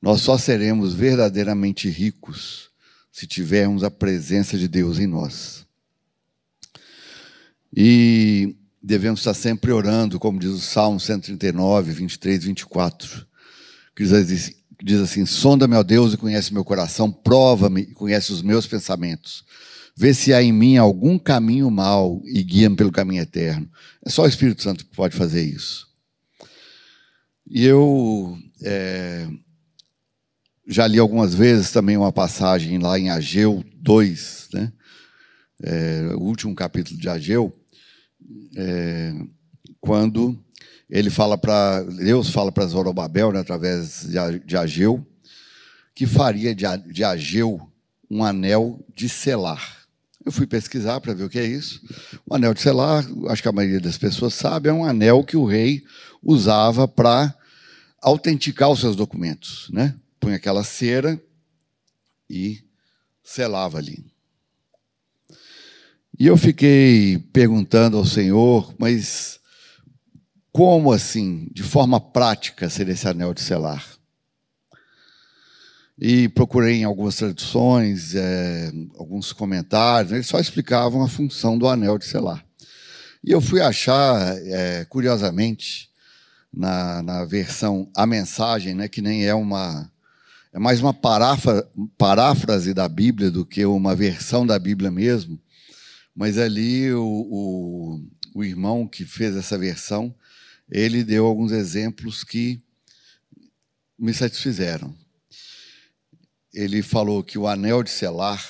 Nós 0.00 0.20
só 0.20 0.38
seremos 0.38 0.94
verdadeiramente 0.94 1.88
ricos 1.88 2.70
se 3.10 3.26
tivermos 3.26 3.82
a 3.82 3.90
presença 3.90 4.56
de 4.56 4.68
Deus 4.68 5.00
em 5.00 5.08
nós. 5.08 5.66
E 7.76 8.54
devemos 8.82 9.20
estar 9.20 9.34
sempre 9.34 9.72
orando, 9.72 10.18
como 10.18 10.38
diz 10.38 10.50
o 10.50 10.58
Salmo 10.58 11.00
139, 11.00 11.92
23, 11.92 12.44
24, 12.44 13.26
que 13.94 14.04
diz, 14.04 14.54
diz 14.82 15.00
assim: 15.00 15.26
Sonda-me, 15.26 15.76
ó 15.76 15.82
Deus, 15.82 16.14
e 16.14 16.16
conhece 16.16 16.54
meu 16.54 16.64
coração, 16.64 17.10
prova-me 17.10 17.82
e 17.82 17.94
conhece 17.94 18.32
os 18.32 18.42
meus 18.42 18.66
pensamentos. 18.66 19.44
Vê 19.96 20.14
se 20.14 20.32
há 20.32 20.40
em 20.40 20.52
mim 20.52 20.76
algum 20.76 21.18
caminho 21.18 21.68
mau 21.70 22.22
e 22.24 22.40
guia-me 22.42 22.76
pelo 22.76 22.92
caminho 22.92 23.22
eterno. 23.22 23.68
É 24.04 24.08
só 24.08 24.22
o 24.22 24.28
Espírito 24.28 24.62
Santo 24.62 24.84
que 24.84 24.94
pode 24.94 25.16
fazer 25.16 25.42
isso. 25.42 25.88
E 27.50 27.64
eu 27.64 28.38
é, 28.62 29.26
já 30.68 30.86
li 30.86 30.98
algumas 30.98 31.34
vezes 31.34 31.72
também 31.72 31.96
uma 31.96 32.12
passagem 32.12 32.78
lá 32.78 32.98
em 32.98 33.10
Ageu 33.10 33.64
2, 33.76 34.50
né? 34.52 34.72
É, 35.60 36.10
o 36.14 36.20
último 36.20 36.54
capítulo 36.54 37.00
de 37.00 37.08
Ageu, 37.08 37.52
é, 38.56 39.14
quando 39.80 40.38
ele 40.88 41.10
fala 41.10 41.36
para 41.36 41.82
Deus 41.82 42.30
fala 42.30 42.50
para 42.50 42.66
Zorobabel, 42.66 43.32
né, 43.32 43.40
através 43.40 44.06
de 44.44 44.56
Ageu, 44.56 45.06
que 45.94 46.06
faria 46.06 46.54
de 46.54 47.04
Ageu 47.04 47.60
um 48.10 48.24
anel 48.24 48.84
de 48.94 49.08
selar. 49.08 49.78
Eu 50.24 50.32
fui 50.32 50.46
pesquisar 50.46 51.00
para 51.00 51.14
ver 51.14 51.24
o 51.24 51.28
que 51.28 51.38
é 51.38 51.46
isso. 51.46 51.80
O 52.26 52.34
anel 52.34 52.52
de 52.52 52.60
selar, 52.60 53.06
acho 53.28 53.42
que 53.42 53.48
a 53.48 53.52
maioria 53.52 53.80
das 53.80 53.96
pessoas 53.96 54.34
sabe, 54.34 54.68
é 54.68 54.72
um 54.72 54.84
anel 54.84 55.24
que 55.24 55.36
o 55.36 55.44
rei 55.44 55.82
usava 56.22 56.86
para 56.86 57.34
autenticar 58.00 58.70
os 58.70 58.80
seus 58.80 58.94
documentos, 58.94 59.68
né? 59.70 59.94
Punha 60.20 60.36
aquela 60.36 60.64
cera 60.64 61.20
e 62.28 62.62
selava 63.22 63.78
ali. 63.78 64.04
E 66.18 66.26
eu 66.26 66.36
fiquei 66.36 67.16
perguntando 67.32 67.96
ao 67.96 68.04
Senhor, 68.04 68.74
mas 68.76 69.38
como 70.50 70.92
assim, 70.92 71.48
de 71.52 71.62
forma 71.62 72.00
prática, 72.00 72.68
ser 72.68 72.88
esse 72.88 73.06
anel 73.06 73.32
de 73.32 73.40
selar? 73.40 73.86
E 75.96 76.28
procurei 76.28 76.78
em 76.78 76.84
algumas 76.84 77.14
traduções, 77.14 78.16
é, 78.16 78.72
alguns 78.98 79.32
comentários, 79.32 80.10
eles 80.10 80.26
só 80.26 80.40
explicavam 80.40 81.04
a 81.04 81.08
função 81.08 81.56
do 81.56 81.68
anel 81.68 81.96
de 81.96 82.06
selar. 82.06 82.44
E 83.22 83.30
eu 83.30 83.40
fui 83.40 83.60
achar, 83.60 84.36
é, 84.38 84.84
curiosamente, 84.86 85.88
na, 86.52 87.00
na, 87.00 87.24
versão 87.24 87.88
A 87.94 88.04
Mensagem, 88.06 88.74
né, 88.74 88.88
que 88.88 89.00
nem 89.00 89.24
é 89.24 89.34
uma. 89.34 89.88
É 90.52 90.58
mais 90.58 90.80
uma 90.80 90.94
paráfra, 90.94 91.64
paráfrase 91.96 92.74
da 92.74 92.88
Bíblia 92.88 93.30
do 93.30 93.46
que 93.46 93.64
uma 93.64 93.94
versão 93.94 94.44
da 94.44 94.58
Bíblia 94.58 94.90
mesmo. 94.90 95.38
Mas 96.18 96.36
ali 96.36 96.92
o, 96.92 97.06
o, 97.06 98.08
o 98.34 98.42
irmão 98.42 98.88
que 98.88 99.04
fez 99.04 99.36
essa 99.36 99.56
versão, 99.56 100.12
ele 100.68 101.04
deu 101.04 101.24
alguns 101.24 101.52
exemplos 101.52 102.24
que 102.24 102.60
me 103.96 104.12
satisfizeram. 104.12 104.92
Ele 106.52 106.82
falou 106.82 107.22
que 107.22 107.38
o 107.38 107.46
anel 107.46 107.84
de 107.84 107.90
selar 107.90 108.44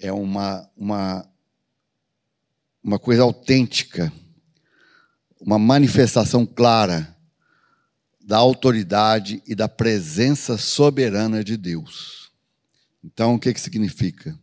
é 0.00 0.10
uma, 0.10 0.68
uma, 0.76 1.30
uma 2.82 2.98
coisa 2.98 3.22
autêntica, 3.22 4.12
uma 5.40 5.60
manifestação 5.60 6.44
clara 6.44 7.16
da 8.20 8.36
autoridade 8.36 9.40
e 9.46 9.54
da 9.54 9.68
presença 9.68 10.58
soberana 10.58 11.44
de 11.44 11.56
Deus. 11.56 12.32
Então, 13.04 13.36
o 13.36 13.38
que, 13.38 13.54
que 13.54 13.60
significa? 13.60 14.36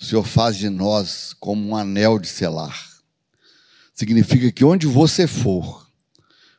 O 0.00 0.04
Senhor 0.04 0.24
faz 0.24 0.56
de 0.56 0.68
nós 0.68 1.32
como 1.34 1.68
um 1.68 1.76
anel 1.76 2.18
de 2.18 2.28
selar. 2.28 2.94
Significa 3.94 4.50
que 4.50 4.64
onde 4.64 4.86
você 4.86 5.26
for, 5.26 5.88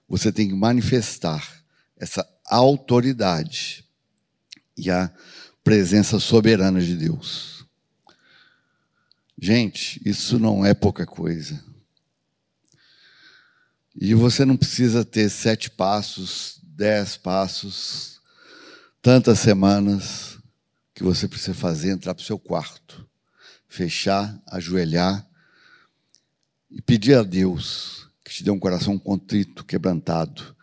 você 0.08 0.32
tem 0.32 0.48
que 0.48 0.56
manifestar 0.56 1.64
essa 1.98 2.28
autoridade 2.46 3.86
e 4.78 4.90
a 4.90 5.12
presença 5.64 6.20
soberana 6.20 6.80
de 6.82 6.96
Deus. 6.96 7.66
Gente, 9.38 10.02
isso 10.06 10.40
não 10.40 10.66
é 10.66 10.74
pouca 10.74 11.06
coisa. 11.06 11.62
E 13.96 14.14
você 14.14 14.46
não 14.46 14.58
precisa 14.58 15.06
ter 15.06 15.30
sete 15.30 15.70
passos, 15.70 16.60
dez 16.64 17.16
passos, 17.16 18.20
tantas 19.02 19.40
semanas 19.40 20.38
que 20.94 21.04
você 21.04 21.28
precisa 21.28 21.54
fazer 21.54 21.92
entrar 21.92 22.14
para 22.14 22.22
o 22.22 22.26
seu 22.26 22.40
quarto, 22.40 23.08
fechar, 23.76 24.42
ajoelhar 24.48 25.28
e 26.72 26.82
pedir 26.82 27.16
a 27.16 27.24
Deus 27.24 28.10
que 28.24 28.34
te 28.34 28.44
dê 28.44 28.50
um 28.50 28.60
coração 28.60 28.98
contrito, 28.98 29.66
quebrantado, 29.66 30.56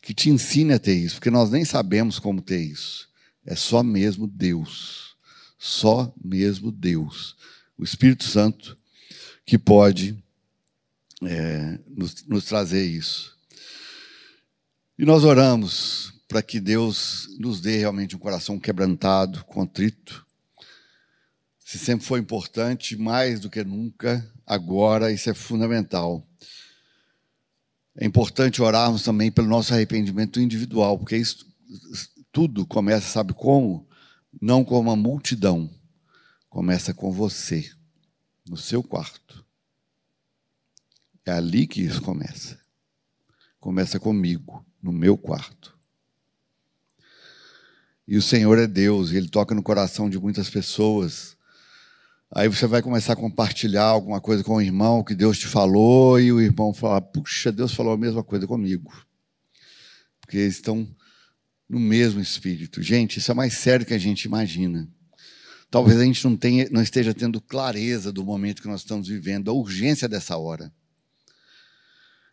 que 0.00 0.14
te 0.14 0.30
ensine 0.30 0.72
a 0.72 0.78
ter 0.78 0.94
isso, 0.94 1.16
porque 1.16 1.30
nós 1.30 1.50
nem 1.50 1.64
sabemos 1.64 2.18
como 2.18 2.40
ter 2.40 2.60
isso. 2.60 3.08
É 3.44 3.56
só 3.56 3.82
mesmo 3.82 4.26
Deus, 4.26 5.16
só 5.58 6.14
mesmo 6.24 6.70
Deus, 6.70 7.36
o 7.76 7.84
Espírito 7.84 8.24
Santo, 8.24 8.78
que 9.44 9.58
pode 9.58 10.16
é, 11.22 11.78
nos, 11.88 12.24
nos 12.26 12.44
trazer 12.44 12.84
isso. 12.84 13.36
E 14.96 15.04
nós 15.04 15.24
oramos 15.24 16.14
para 16.28 16.42
que 16.42 16.60
Deus 16.60 17.28
nos 17.38 17.60
dê 17.60 17.76
realmente 17.78 18.14
um 18.14 18.20
coração 18.20 18.58
quebrantado, 18.58 19.44
contrito. 19.44 20.21
Se 21.72 21.78
sempre 21.78 22.04
foi 22.04 22.20
importante, 22.20 22.98
mais 22.98 23.40
do 23.40 23.48
que 23.48 23.64
nunca, 23.64 24.30
agora 24.46 25.10
isso 25.10 25.30
é 25.30 25.32
fundamental. 25.32 26.22
É 27.96 28.04
importante 28.04 28.60
orarmos 28.60 29.02
também 29.02 29.32
pelo 29.32 29.48
nosso 29.48 29.72
arrependimento 29.72 30.38
individual, 30.38 30.98
porque 30.98 31.16
isso 31.16 31.50
tudo 32.30 32.66
começa, 32.66 33.08
sabe 33.08 33.32
como? 33.32 33.88
Não 34.38 34.62
com 34.62 34.78
uma 34.78 34.94
multidão. 34.94 35.70
Começa 36.50 36.92
com 36.92 37.10
você, 37.10 37.72
no 38.46 38.58
seu 38.58 38.82
quarto. 38.82 39.42
É 41.24 41.32
ali 41.32 41.66
que 41.66 41.80
isso 41.80 42.02
começa. 42.02 42.60
Começa 43.58 43.98
comigo, 43.98 44.62
no 44.82 44.92
meu 44.92 45.16
quarto. 45.16 45.74
E 48.06 48.18
o 48.18 48.20
Senhor 48.20 48.58
é 48.58 48.66
Deus, 48.66 49.10
e 49.10 49.16
Ele 49.16 49.30
toca 49.30 49.54
no 49.54 49.62
coração 49.62 50.10
de 50.10 50.18
muitas 50.18 50.50
pessoas 50.50 51.31
Aí 52.34 52.48
você 52.48 52.66
vai 52.66 52.80
começar 52.80 53.12
a 53.12 53.16
compartilhar 53.16 53.84
alguma 53.84 54.18
coisa 54.18 54.42
com 54.42 54.54
o 54.54 54.62
irmão 54.62 55.04
que 55.04 55.14
Deus 55.14 55.38
te 55.38 55.46
falou, 55.46 56.18
e 56.18 56.32
o 56.32 56.40
irmão 56.40 56.72
fala: 56.72 56.98
Puxa, 56.98 57.52
Deus 57.52 57.74
falou 57.74 57.92
a 57.92 57.98
mesma 57.98 58.24
coisa 58.24 58.46
comigo. 58.46 58.90
Porque 60.18 60.38
eles 60.38 60.54
estão 60.54 60.88
no 61.68 61.78
mesmo 61.78 62.20
espírito. 62.20 62.82
Gente, 62.82 63.18
isso 63.18 63.30
é 63.30 63.34
mais 63.34 63.52
sério 63.54 63.84
que 63.84 63.92
a 63.92 63.98
gente 63.98 64.24
imagina. 64.24 64.88
Talvez 65.70 65.98
a 65.98 66.04
gente 66.04 66.24
não, 66.24 66.34
tenha, 66.34 66.68
não 66.70 66.82
esteja 66.82 67.12
tendo 67.12 67.38
clareza 67.38 68.10
do 68.10 68.24
momento 68.24 68.62
que 68.62 68.68
nós 68.68 68.80
estamos 68.80 69.08
vivendo, 69.08 69.50
a 69.50 69.54
urgência 69.54 70.08
dessa 70.08 70.36
hora. 70.38 70.72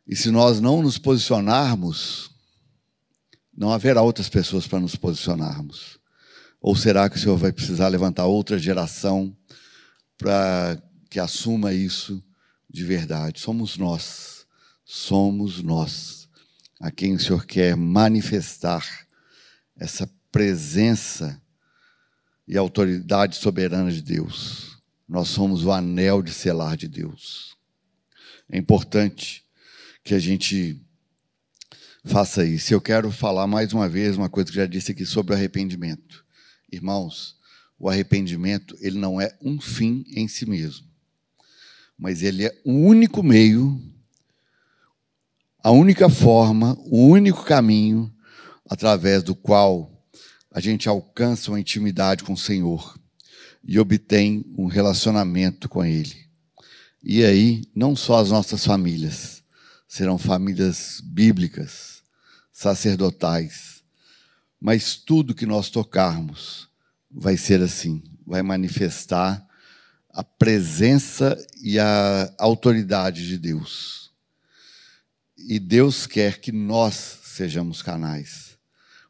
E 0.07 0.15
se 0.15 0.31
nós 0.31 0.61
não 0.61 0.81
nos 0.81 0.97
posicionarmos, 0.97 2.31
não 3.55 3.71
haverá 3.71 4.01
outras 4.01 4.29
pessoas 4.29 4.65
para 4.65 4.79
nos 4.79 4.95
posicionarmos. 4.95 5.99
Ou 6.61 6.75
será 6.75 7.09
que 7.09 7.17
o 7.17 7.19
Senhor 7.19 7.37
vai 7.37 7.51
precisar 7.51 7.89
levantar 7.89 8.25
outra 8.25 8.57
geração? 8.57 9.35
Para 10.19 10.79
que 11.09 11.19
assuma 11.19 11.73
isso 11.73 12.23
de 12.69 12.85
verdade. 12.85 13.39
Somos 13.39 13.77
nós, 13.77 14.45
somos 14.85 15.63
nós 15.63 16.29
a 16.79 16.91
quem 16.91 17.15
o 17.15 17.19
Senhor 17.19 17.45
quer 17.45 17.75
manifestar 17.75 18.85
essa 19.77 20.07
presença 20.31 21.41
e 22.47 22.57
autoridade 22.57 23.37
soberana 23.37 23.91
de 23.91 24.01
Deus. 24.01 24.77
Nós 25.07 25.29
somos 25.29 25.65
o 25.65 25.71
anel 25.71 26.21
de 26.21 26.31
selar 26.31 26.77
de 26.77 26.87
Deus. 26.87 27.57
É 28.49 28.57
importante 28.57 29.43
que 30.03 30.13
a 30.13 30.19
gente 30.19 30.79
faça 32.03 32.45
isso. 32.45 32.73
Eu 32.73 32.81
quero 32.81 33.11
falar 33.11 33.47
mais 33.47 33.73
uma 33.73 33.87
vez 33.87 34.17
uma 34.17 34.29
coisa 34.29 34.49
que 34.49 34.55
já 34.55 34.65
disse 34.65 34.91
aqui 34.91 35.05
sobre 35.05 35.33
arrependimento. 35.33 36.25
Irmãos, 36.71 37.38
o 37.79 37.89
arrependimento, 37.89 38.75
ele 38.81 38.99
não 38.99 39.21
é 39.21 39.33
um 39.41 39.59
fim 39.59 40.03
em 40.09 40.27
si 40.27 40.45
mesmo, 40.45 40.85
mas 41.97 42.21
ele 42.21 42.45
é 42.45 42.61
o 42.65 42.73
único 42.73 43.23
meio, 43.23 43.81
a 45.63 45.71
única 45.71 46.09
forma, 46.09 46.77
o 46.85 47.07
único 47.07 47.43
caminho 47.43 48.13
através 48.69 49.23
do 49.23 49.33
qual 49.33 49.89
a 50.51 50.59
gente 50.59 50.89
alcança 50.89 51.51
uma 51.51 51.59
intimidade 51.59 52.23
com 52.23 52.33
o 52.33 52.37
Senhor 52.37 52.99
e 53.63 53.79
obtém 53.79 54.45
um 54.57 54.67
relacionamento 54.67 55.69
com 55.69 55.83
Ele. 55.83 56.27
E 57.01 57.23
aí, 57.23 57.63
não 57.73 57.95
só 57.95 58.19
as 58.19 58.29
nossas 58.29 58.65
famílias, 58.65 59.41
serão 59.87 60.17
famílias 60.17 61.01
bíblicas, 61.03 62.03
sacerdotais, 62.51 63.83
mas 64.59 64.95
tudo 64.95 65.33
que 65.33 65.45
nós 65.45 65.69
tocarmos 65.69 66.68
vai 67.11 67.37
ser 67.37 67.61
assim, 67.61 68.03
vai 68.25 68.41
manifestar 68.41 69.45
a 70.09 70.23
presença 70.23 71.37
e 71.61 71.79
a 71.79 72.33
autoridade 72.37 73.27
de 73.27 73.37
Deus. 73.37 74.11
E 75.37 75.59
Deus 75.59 76.05
quer 76.05 76.39
que 76.39 76.51
nós 76.51 77.19
sejamos 77.23 77.81
canais. 77.81 78.57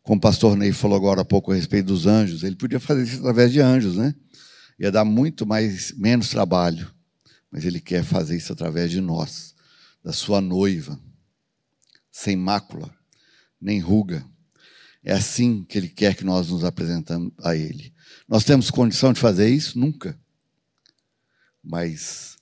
Como 0.03 0.17
o 0.17 0.21
pastor 0.21 0.55
Ney 0.55 0.71
falou 0.71 0.97
agora 0.97 1.21
há 1.21 1.25
pouco 1.25 1.51
a 1.51 1.55
respeito 1.55 1.87
dos 1.87 2.05
anjos, 2.05 2.43
ele 2.43 2.55
podia 2.55 2.79
fazer 2.79 3.03
isso 3.03 3.19
através 3.19 3.51
de 3.51 3.59
anjos, 3.59 3.95
né? 3.95 4.13
Ia 4.79 4.91
dar 4.91 5.03
muito 5.03 5.45
mais 5.45 5.91
menos 5.97 6.29
trabalho, 6.29 6.91
mas 7.51 7.65
ele 7.65 7.79
quer 7.79 8.03
fazer 8.03 8.37
isso 8.37 8.53
através 8.53 8.91
de 8.91 9.01
nós, 9.01 9.53
da 10.03 10.13
sua 10.13 10.39
noiva, 10.39 10.99
sem 12.11 12.35
mácula, 12.35 12.93
nem 13.59 13.79
ruga. 13.79 14.25
É 15.03 15.13
assim 15.13 15.63
que 15.63 15.77
ele 15.77 15.87
quer 15.87 16.15
que 16.15 16.23
nós 16.23 16.49
nos 16.49 16.63
apresentamos 16.63 17.31
a 17.43 17.55
ele. 17.55 17.93
Nós 18.27 18.43
temos 18.43 18.69
condição 18.69 19.13
de 19.13 19.19
fazer 19.19 19.49
isso? 19.49 19.79
Nunca. 19.79 20.19
Mas 21.63 22.37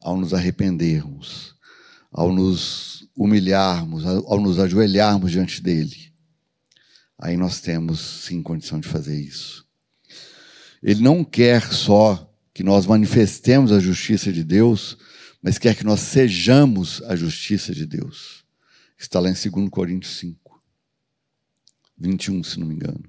ao 0.00 0.16
nos 0.16 0.34
arrependermos, 0.34 1.54
ao 2.10 2.32
nos 2.32 3.08
humilharmos, 3.16 4.04
ao 4.04 4.40
nos 4.40 4.58
ajoelharmos 4.58 5.30
diante 5.30 5.62
dele, 5.62 6.12
aí 7.18 7.36
nós 7.36 7.60
temos 7.60 8.00
sim 8.00 8.42
condição 8.42 8.80
de 8.80 8.88
fazer 8.88 9.18
isso. 9.18 9.64
Ele 10.82 11.00
não 11.00 11.24
quer 11.24 11.72
só 11.72 12.28
que 12.52 12.62
nós 12.62 12.84
manifestemos 12.84 13.72
a 13.72 13.78
justiça 13.78 14.32
de 14.32 14.42
Deus, 14.42 14.98
mas 15.40 15.56
quer 15.56 15.74
que 15.74 15.84
nós 15.84 16.00
sejamos 16.00 17.00
a 17.04 17.16
justiça 17.16 17.72
de 17.72 17.86
Deus. 17.86 18.44
Está 18.98 19.20
lá 19.20 19.30
em 19.30 19.32
2 19.34 19.68
Coríntios 19.70 20.16
5, 20.18 20.41
21, 21.98 22.42
se 22.42 22.58
não 22.58 22.66
me 22.66 22.74
engano. 22.74 23.02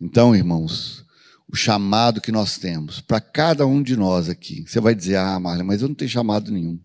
Então, 0.00 0.34
irmãos, 0.34 1.04
o 1.48 1.56
chamado 1.56 2.20
que 2.20 2.30
nós 2.30 2.58
temos 2.58 3.00
para 3.00 3.20
cada 3.20 3.66
um 3.66 3.82
de 3.82 3.96
nós 3.96 4.28
aqui. 4.28 4.64
Você 4.66 4.80
vai 4.80 4.94
dizer, 4.94 5.16
ah, 5.16 5.40
Marlon, 5.40 5.64
mas 5.64 5.80
eu 5.80 5.88
não 5.88 5.94
tenho 5.94 6.10
chamado 6.10 6.52
nenhum. 6.52 6.78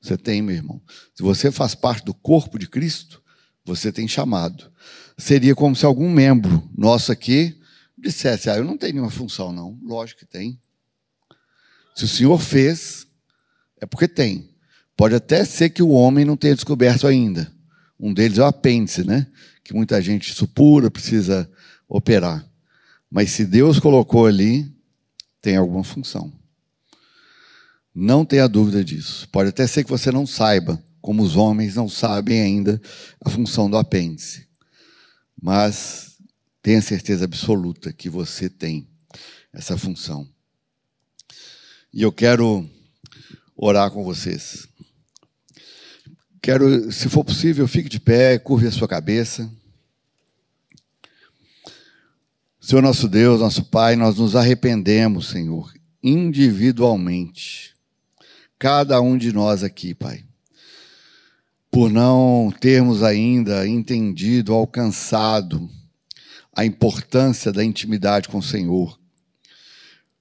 Você 0.00 0.16
tem, 0.16 0.40
meu 0.40 0.54
irmão. 0.54 0.80
Se 1.14 1.22
você 1.22 1.50
faz 1.52 1.74
parte 1.74 2.04
do 2.04 2.14
corpo 2.14 2.58
de 2.58 2.66
Cristo, 2.68 3.22
você 3.64 3.92
tem 3.92 4.08
chamado. 4.08 4.72
Seria 5.18 5.54
como 5.54 5.76
se 5.76 5.84
algum 5.84 6.10
membro 6.10 6.68
nosso 6.76 7.12
aqui 7.12 7.60
dissesse: 7.96 8.48
Ah, 8.48 8.56
eu 8.56 8.64
não 8.64 8.78
tenho 8.78 8.94
nenhuma 8.94 9.10
função, 9.10 9.52
não. 9.52 9.78
Lógico 9.82 10.20
que 10.20 10.26
tem. 10.26 10.58
Se 11.94 12.04
o 12.04 12.08
Senhor 12.08 12.38
fez, 12.38 13.06
é 13.80 13.86
porque 13.86 14.08
tem. 14.08 14.54
Pode 14.96 15.14
até 15.14 15.44
ser 15.44 15.70
que 15.70 15.82
o 15.82 15.90
homem 15.90 16.24
não 16.24 16.36
tenha 16.36 16.54
descoberto 16.54 17.06
ainda. 17.06 17.52
Um 17.98 18.14
deles 18.14 18.38
é 18.38 18.42
o 18.42 18.46
apêndice, 18.46 19.04
né? 19.04 19.26
Que 19.68 19.74
muita 19.74 20.00
gente 20.00 20.32
supura, 20.32 20.90
precisa 20.90 21.46
operar. 21.86 22.42
Mas 23.10 23.32
se 23.32 23.44
Deus 23.44 23.78
colocou 23.78 24.24
ali, 24.24 24.74
tem 25.42 25.58
alguma 25.58 25.84
função. 25.84 26.32
Não 27.94 28.24
tenha 28.24 28.48
dúvida 28.48 28.82
disso. 28.82 29.28
Pode 29.28 29.50
até 29.50 29.66
ser 29.66 29.84
que 29.84 29.90
você 29.90 30.10
não 30.10 30.26
saiba, 30.26 30.82
como 31.02 31.22
os 31.22 31.36
homens 31.36 31.74
não 31.74 31.86
sabem 31.86 32.40
ainda 32.40 32.80
a 33.22 33.28
função 33.28 33.68
do 33.68 33.76
apêndice. 33.76 34.48
Mas 35.38 36.16
tenha 36.62 36.80
certeza 36.80 37.26
absoluta 37.26 37.92
que 37.92 38.08
você 38.08 38.48
tem 38.48 38.88
essa 39.52 39.76
função. 39.76 40.26
E 41.92 42.00
eu 42.00 42.10
quero 42.10 42.66
orar 43.54 43.90
com 43.90 44.02
vocês. 44.02 44.66
Quero, 46.48 46.90
se 46.90 47.10
for 47.10 47.22
possível, 47.22 47.68
fique 47.68 47.90
de 47.90 48.00
pé, 48.00 48.38
curve 48.38 48.66
a 48.66 48.72
sua 48.72 48.88
cabeça. 48.88 49.52
Senhor 52.58 52.80
nosso 52.80 53.06
Deus, 53.06 53.40
nosso 53.40 53.66
Pai, 53.66 53.96
nós 53.96 54.16
nos 54.16 54.34
arrependemos, 54.34 55.28
Senhor, 55.28 55.70
individualmente. 56.02 57.74
Cada 58.58 58.98
um 58.98 59.18
de 59.18 59.30
nós 59.30 59.62
aqui, 59.62 59.94
Pai 59.94 60.24
por 61.70 61.90
não 61.90 62.50
termos 62.58 63.02
ainda 63.02 63.68
entendido, 63.68 64.54
alcançado 64.54 65.68
a 66.56 66.64
importância 66.64 67.52
da 67.52 67.62
intimidade 67.62 68.26
com 68.26 68.38
o 68.38 68.42
Senhor. 68.42 68.98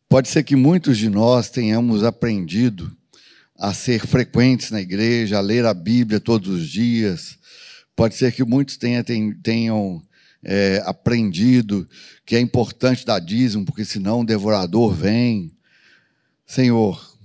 Pode 0.10 0.28
ser 0.28 0.44
que 0.44 0.58
muitos 0.58 0.98
de 0.98 1.10
nós 1.10 1.50
tenhamos 1.50 2.04
aprendido 2.04 2.97
a 3.58 3.74
ser 3.74 4.06
frequentes 4.06 4.72
na 4.72 4.80
igreja, 4.80 5.38
a 5.38 5.42
ler 5.42 5.66
a 5.66 5.74
Bíblia 5.74 6.20
todos 6.20 6.48
os 6.50 6.70
dias. 6.70 7.38
Pode 7.96 8.16
ser 8.16 8.32
que 8.32 8.44
muitos 8.44 8.78
tenham, 8.78 9.04
tenham 9.42 10.04
é, 10.44 10.82
aprendido 10.86 11.88
que 12.26 12.36
é 12.36 12.40
importante 12.40 13.06
dar 13.06 13.20
dízimo, 13.20 13.66
porque 13.66 13.84
senão 13.84 14.22
o 14.22 14.26
devorador 14.26 14.94
vem. 14.94 15.52
Senhor, 16.46 17.18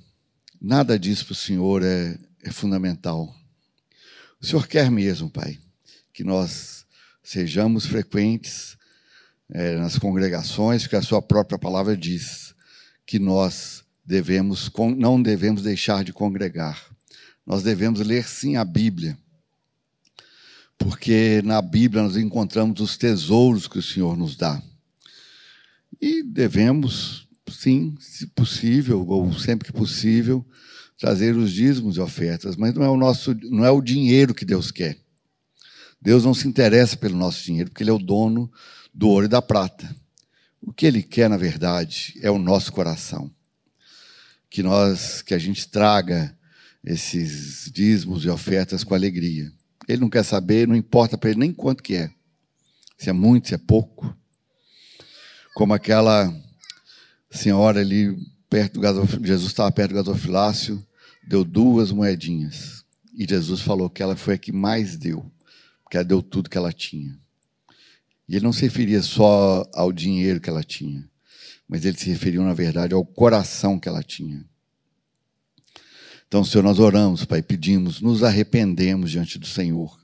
nada 0.61 0.99
disso 0.99 1.26
para 1.26 1.33
o 1.33 1.37
Senhor 1.37 1.83
é, 1.83 2.18
é 2.43 2.51
fundamental. 2.51 3.35
O 4.41 4.47
Senhor 4.47 4.66
quer 4.66 4.91
mesmo, 4.91 5.30
Pai, 5.30 5.59
que 6.12 6.24
nós 6.24 6.87
sejamos 7.22 7.87
frequentes 7.87 8.76
é, 9.51 9.76
nas 9.76 9.99
congregações, 9.99 10.83
porque 10.83 10.97
a 10.97 11.03
Sua 11.03 11.20
própria 11.20 11.59
palavra 11.59 11.97
diz 11.97 12.55
que 13.05 13.18
nós 13.18 13.85
devemos, 14.05 14.70
não 14.96 15.22
devemos 15.22 15.62
deixar 15.62 16.05
de 16.05 16.12
congregar. 16.12 16.80
Nós 17.46 17.62
devemos 17.62 18.00
ler 18.00 18.28
sim 18.28 18.57
a 18.57 18.64
Bíblia, 18.64 19.18
porque 20.78 21.40
na 21.44 21.61
Bíblia 21.61 22.03
nós 22.03 22.16
encontramos 22.16 22.80
os 22.80 22.96
tesouros 22.96 23.66
que 23.66 23.78
o 23.78 23.82
Senhor 23.82 24.16
nos 24.16 24.36
dá. 24.36 24.62
E 26.00 26.22
devemos, 26.22 27.28
sim, 27.50 27.96
se 28.00 28.26
possível, 28.28 29.07
ou 29.07 29.32
sempre 29.34 29.70
que 29.70 29.78
possível, 29.78 30.44
trazer 30.98 31.36
os 31.36 31.53
dízimos 31.53 31.96
e 31.96 32.00
ofertas, 32.00 32.57
mas 32.57 32.74
não 32.74 32.84
é 32.84 32.88
o 32.88 32.96
nosso, 32.96 33.36
não 33.50 33.64
é 33.64 33.70
o 33.70 33.82
dinheiro 33.82 34.34
que 34.34 34.44
Deus 34.44 34.70
quer. 34.70 34.98
Deus 36.00 36.24
não 36.24 36.34
se 36.34 36.48
interessa 36.48 36.96
pelo 36.96 37.16
nosso 37.16 37.44
dinheiro, 37.44 37.70
porque 37.70 37.82
ele 37.82 37.90
é 37.90 37.92
o 37.92 37.98
dono 37.98 38.50
do 38.92 39.09
ouro 39.09 39.26
e 39.26 39.28
da 39.28 39.40
prata. 39.40 39.94
O 40.61 40.72
que 40.72 40.86
ele 40.86 41.03
quer, 41.03 41.28
na 41.28 41.36
verdade, 41.36 42.18
é 42.20 42.30
o 42.30 42.38
nosso 42.38 42.72
coração. 42.72 43.30
Que 44.53 44.62
nós, 44.62 45.22
que 45.22 45.32
a 45.32 45.38
gente 45.38 45.66
traga 45.66 46.36
esses 46.84 47.70
dízimos 47.72 48.24
e 48.24 48.28
ofertas 48.28 48.84
com 48.84 48.94
alegria. 48.94 49.50
Ele 49.88 50.03
não 50.03 50.11
quer 50.11 50.22
saber, 50.22 50.68
não 50.68 50.76
importa 50.76 51.16
para 51.16 51.30
ele 51.30 51.40
nem 51.40 51.53
quanto 51.53 51.82
que 51.82 51.94
é. 51.94 52.11
Se 52.98 53.09
é 53.09 53.12
muito, 53.12 53.48
se 53.48 53.55
é 53.55 53.59
pouco. 53.59 54.14
Como 55.55 55.72
aquela 55.72 56.30
senhora 57.30 57.80
ali 57.80 58.14
perto 58.50 58.78
do 58.78 59.26
Jesus 59.26 59.48
estava 59.48 59.72
perto 59.72 59.92
do 59.92 59.96
gasofilácio, 59.96 60.86
deu 61.26 61.42
duas 61.44 61.90
moedinhas. 61.90 62.84
E 63.14 63.26
Jesus 63.26 63.62
falou 63.62 63.88
que 63.88 64.03
ela 64.03 64.16
foi 64.16 64.34
a 64.34 64.38
que 64.38 64.53
mais 64.53 64.96
deu, 64.96 65.32
porque 65.82 65.96
ela 65.96 66.05
deu 66.05 66.22
tudo 66.22 66.50
que 66.50 66.59
ela 66.59 66.72
tinha. 66.72 67.18
E 68.28 68.36
ele 68.36 68.44
não 68.44 68.53
se 68.53 68.62
referia 68.62 69.03
só 69.03 69.66
ao 69.72 69.92
dinheiro 69.92 70.40
que 70.40 70.50
ela 70.50 70.62
tinha, 70.62 71.09
mas 71.72 71.86
ele 71.86 71.96
se 71.96 72.10
referia, 72.10 72.42
na 72.42 72.52
verdade, 72.52 72.92
ao 72.92 73.02
coração 73.02 73.80
que 73.80 73.88
ela 73.88 74.02
tinha. 74.02 74.44
Então, 76.28 76.44
Senhor, 76.44 76.62
nós 76.62 76.78
oramos, 76.78 77.24
Pai, 77.24 77.40
pedimos, 77.40 78.02
nos 78.02 78.22
arrependemos 78.22 79.10
diante 79.10 79.38
do 79.38 79.46
Senhor. 79.46 79.98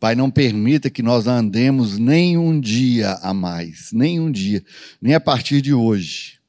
Pai, 0.00 0.16
não 0.16 0.28
permita 0.28 0.90
que 0.90 1.00
nós 1.00 1.28
andemos 1.28 1.96
nem 1.96 2.36
um 2.36 2.58
dia 2.60 3.12
a 3.22 3.32
mais, 3.32 3.90
nem 3.92 4.18
um 4.18 4.32
dia, 4.32 4.64
nem 5.00 5.14
a 5.14 5.20
partir 5.20 5.62
de 5.62 5.72
hoje, 5.72 6.40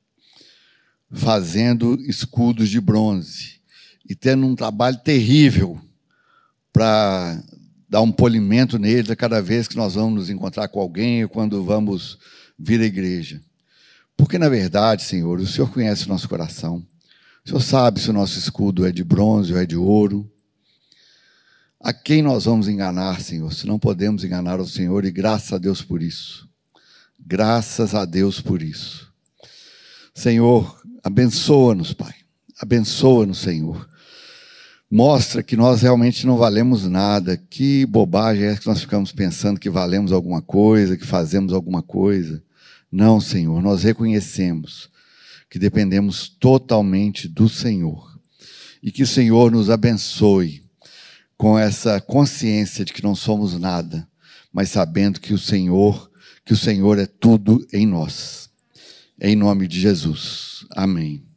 fazendo 1.11 2.01
escudos 2.09 2.67
de 2.67 2.81
bronze, 2.81 3.61
e 4.09 4.15
tendo 4.15 4.47
um 4.47 4.55
trabalho 4.55 4.97
terrível 4.97 5.79
para 6.73 7.43
dar 7.87 8.01
um 8.01 8.11
polimento 8.11 8.79
neles 8.79 9.11
a 9.11 9.15
cada 9.15 9.39
vez 9.39 9.67
que 9.67 9.77
nós 9.77 9.93
vamos 9.93 10.15
nos 10.15 10.29
encontrar 10.31 10.67
com 10.67 10.79
alguém 10.79 11.25
ou 11.25 11.29
quando 11.29 11.63
vamos 11.63 12.17
vir 12.57 12.81
à 12.81 12.85
igreja. 12.85 13.39
Porque, 14.17 14.37
na 14.37 14.49
verdade, 14.49 15.03
Senhor, 15.03 15.39
o 15.39 15.47
Senhor 15.47 15.71
conhece 15.71 16.05
o 16.05 16.09
nosso 16.09 16.29
coração. 16.29 16.85
O 17.45 17.49
Senhor 17.49 17.61
sabe 17.61 17.99
se 17.99 18.09
o 18.09 18.13
nosso 18.13 18.37
escudo 18.37 18.85
é 18.85 18.91
de 18.91 19.03
bronze 19.03 19.53
ou 19.53 19.59
é 19.59 19.65
de 19.65 19.75
ouro. 19.75 20.29
A 21.79 21.91
quem 21.91 22.21
nós 22.21 22.45
vamos 22.45 22.67
enganar, 22.67 23.19
Senhor, 23.21 23.51
se 23.51 23.65
não 23.65 23.79
podemos 23.79 24.23
enganar 24.23 24.59
o 24.59 24.67
Senhor, 24.67 25.03
e 25.03 25.11
graças 25.11 25.53
a 25.53 25.57
Deus 25.57 25.81
por 25.81 26.03
isso. 26.03 26.47
Graças 27.19 27.95
a 27.95 28.05
Deus 28.05 28.39
por 28.39 28.61
isso. 28.61 29.11
Senhor, 30.13 30.79
abençoa-nos, 31.03 31.93
Pai. 31.93 32.13
Abençoa-nos, 32.59 33.39
Senhor. 33.39 33.89
Mostra 34.89 35.41
que 35.41 35.55
nós 35.55 35.81
realmente 35.81 36.27
não 36.27 36.37
valemos 36.37 36.85
nada. 36.85 37.37
Que 37.37 37.85
bobagem 37.85 38.43
é 38.43 38.55
que 38.55 38.67
nós 38.67 38.81
ficamos 38.81 39.11
pensando 39.11 39.59
que 39.59 39.69
valemos 39.69 40.11
alguma 40.11 40.41
coisa, 40.41 40.97
que 40.97 41.05
fazemos 41.05 41.53
alguma 41.53 41.81
coisa. 41.81 42.43
Não, 42.91 43.21
Senhor, 43.21 43.61
nós 43.61 43.83
reconhecemos 43.83 44.89
que 45.49 45.57
dependemos 45.59 46.27
totalmente 46.27 47.27
do 47.27 47.47
Senhor. 47.47 48.19
E 48.81 48.91
que 48.91 49.03
o 49.03 49.07
Senhor 49.07 49.51
nos 49.51 49.69
abençoe 49.69 50.63
com 51.37 51.57
essa 51.57 51.99
consciência 51.99 52.85
de 52.85 52.93
que 52.93 53.03
não 53.03 53.15
somos 53.15 53.57
nada, 53.59 54.07
mas 54.51 54.69
sabendo 54.69 55.19
que 55.19 55.33
o 55.33 55.37
Senhor, 55.37 56.11
que 56.45 56.53
o 56.53 56.57
Senhor 56.57 56.97
é 56.99 57.05
tudo 57.05 57.65
em 57.71 57.85
nós. 57.85 58.49
Em 59.19 59.35
nome 59.35 59.67
de 59.67 59.79
Jesus. 59.79 60.65
Amém. 60.71 61.30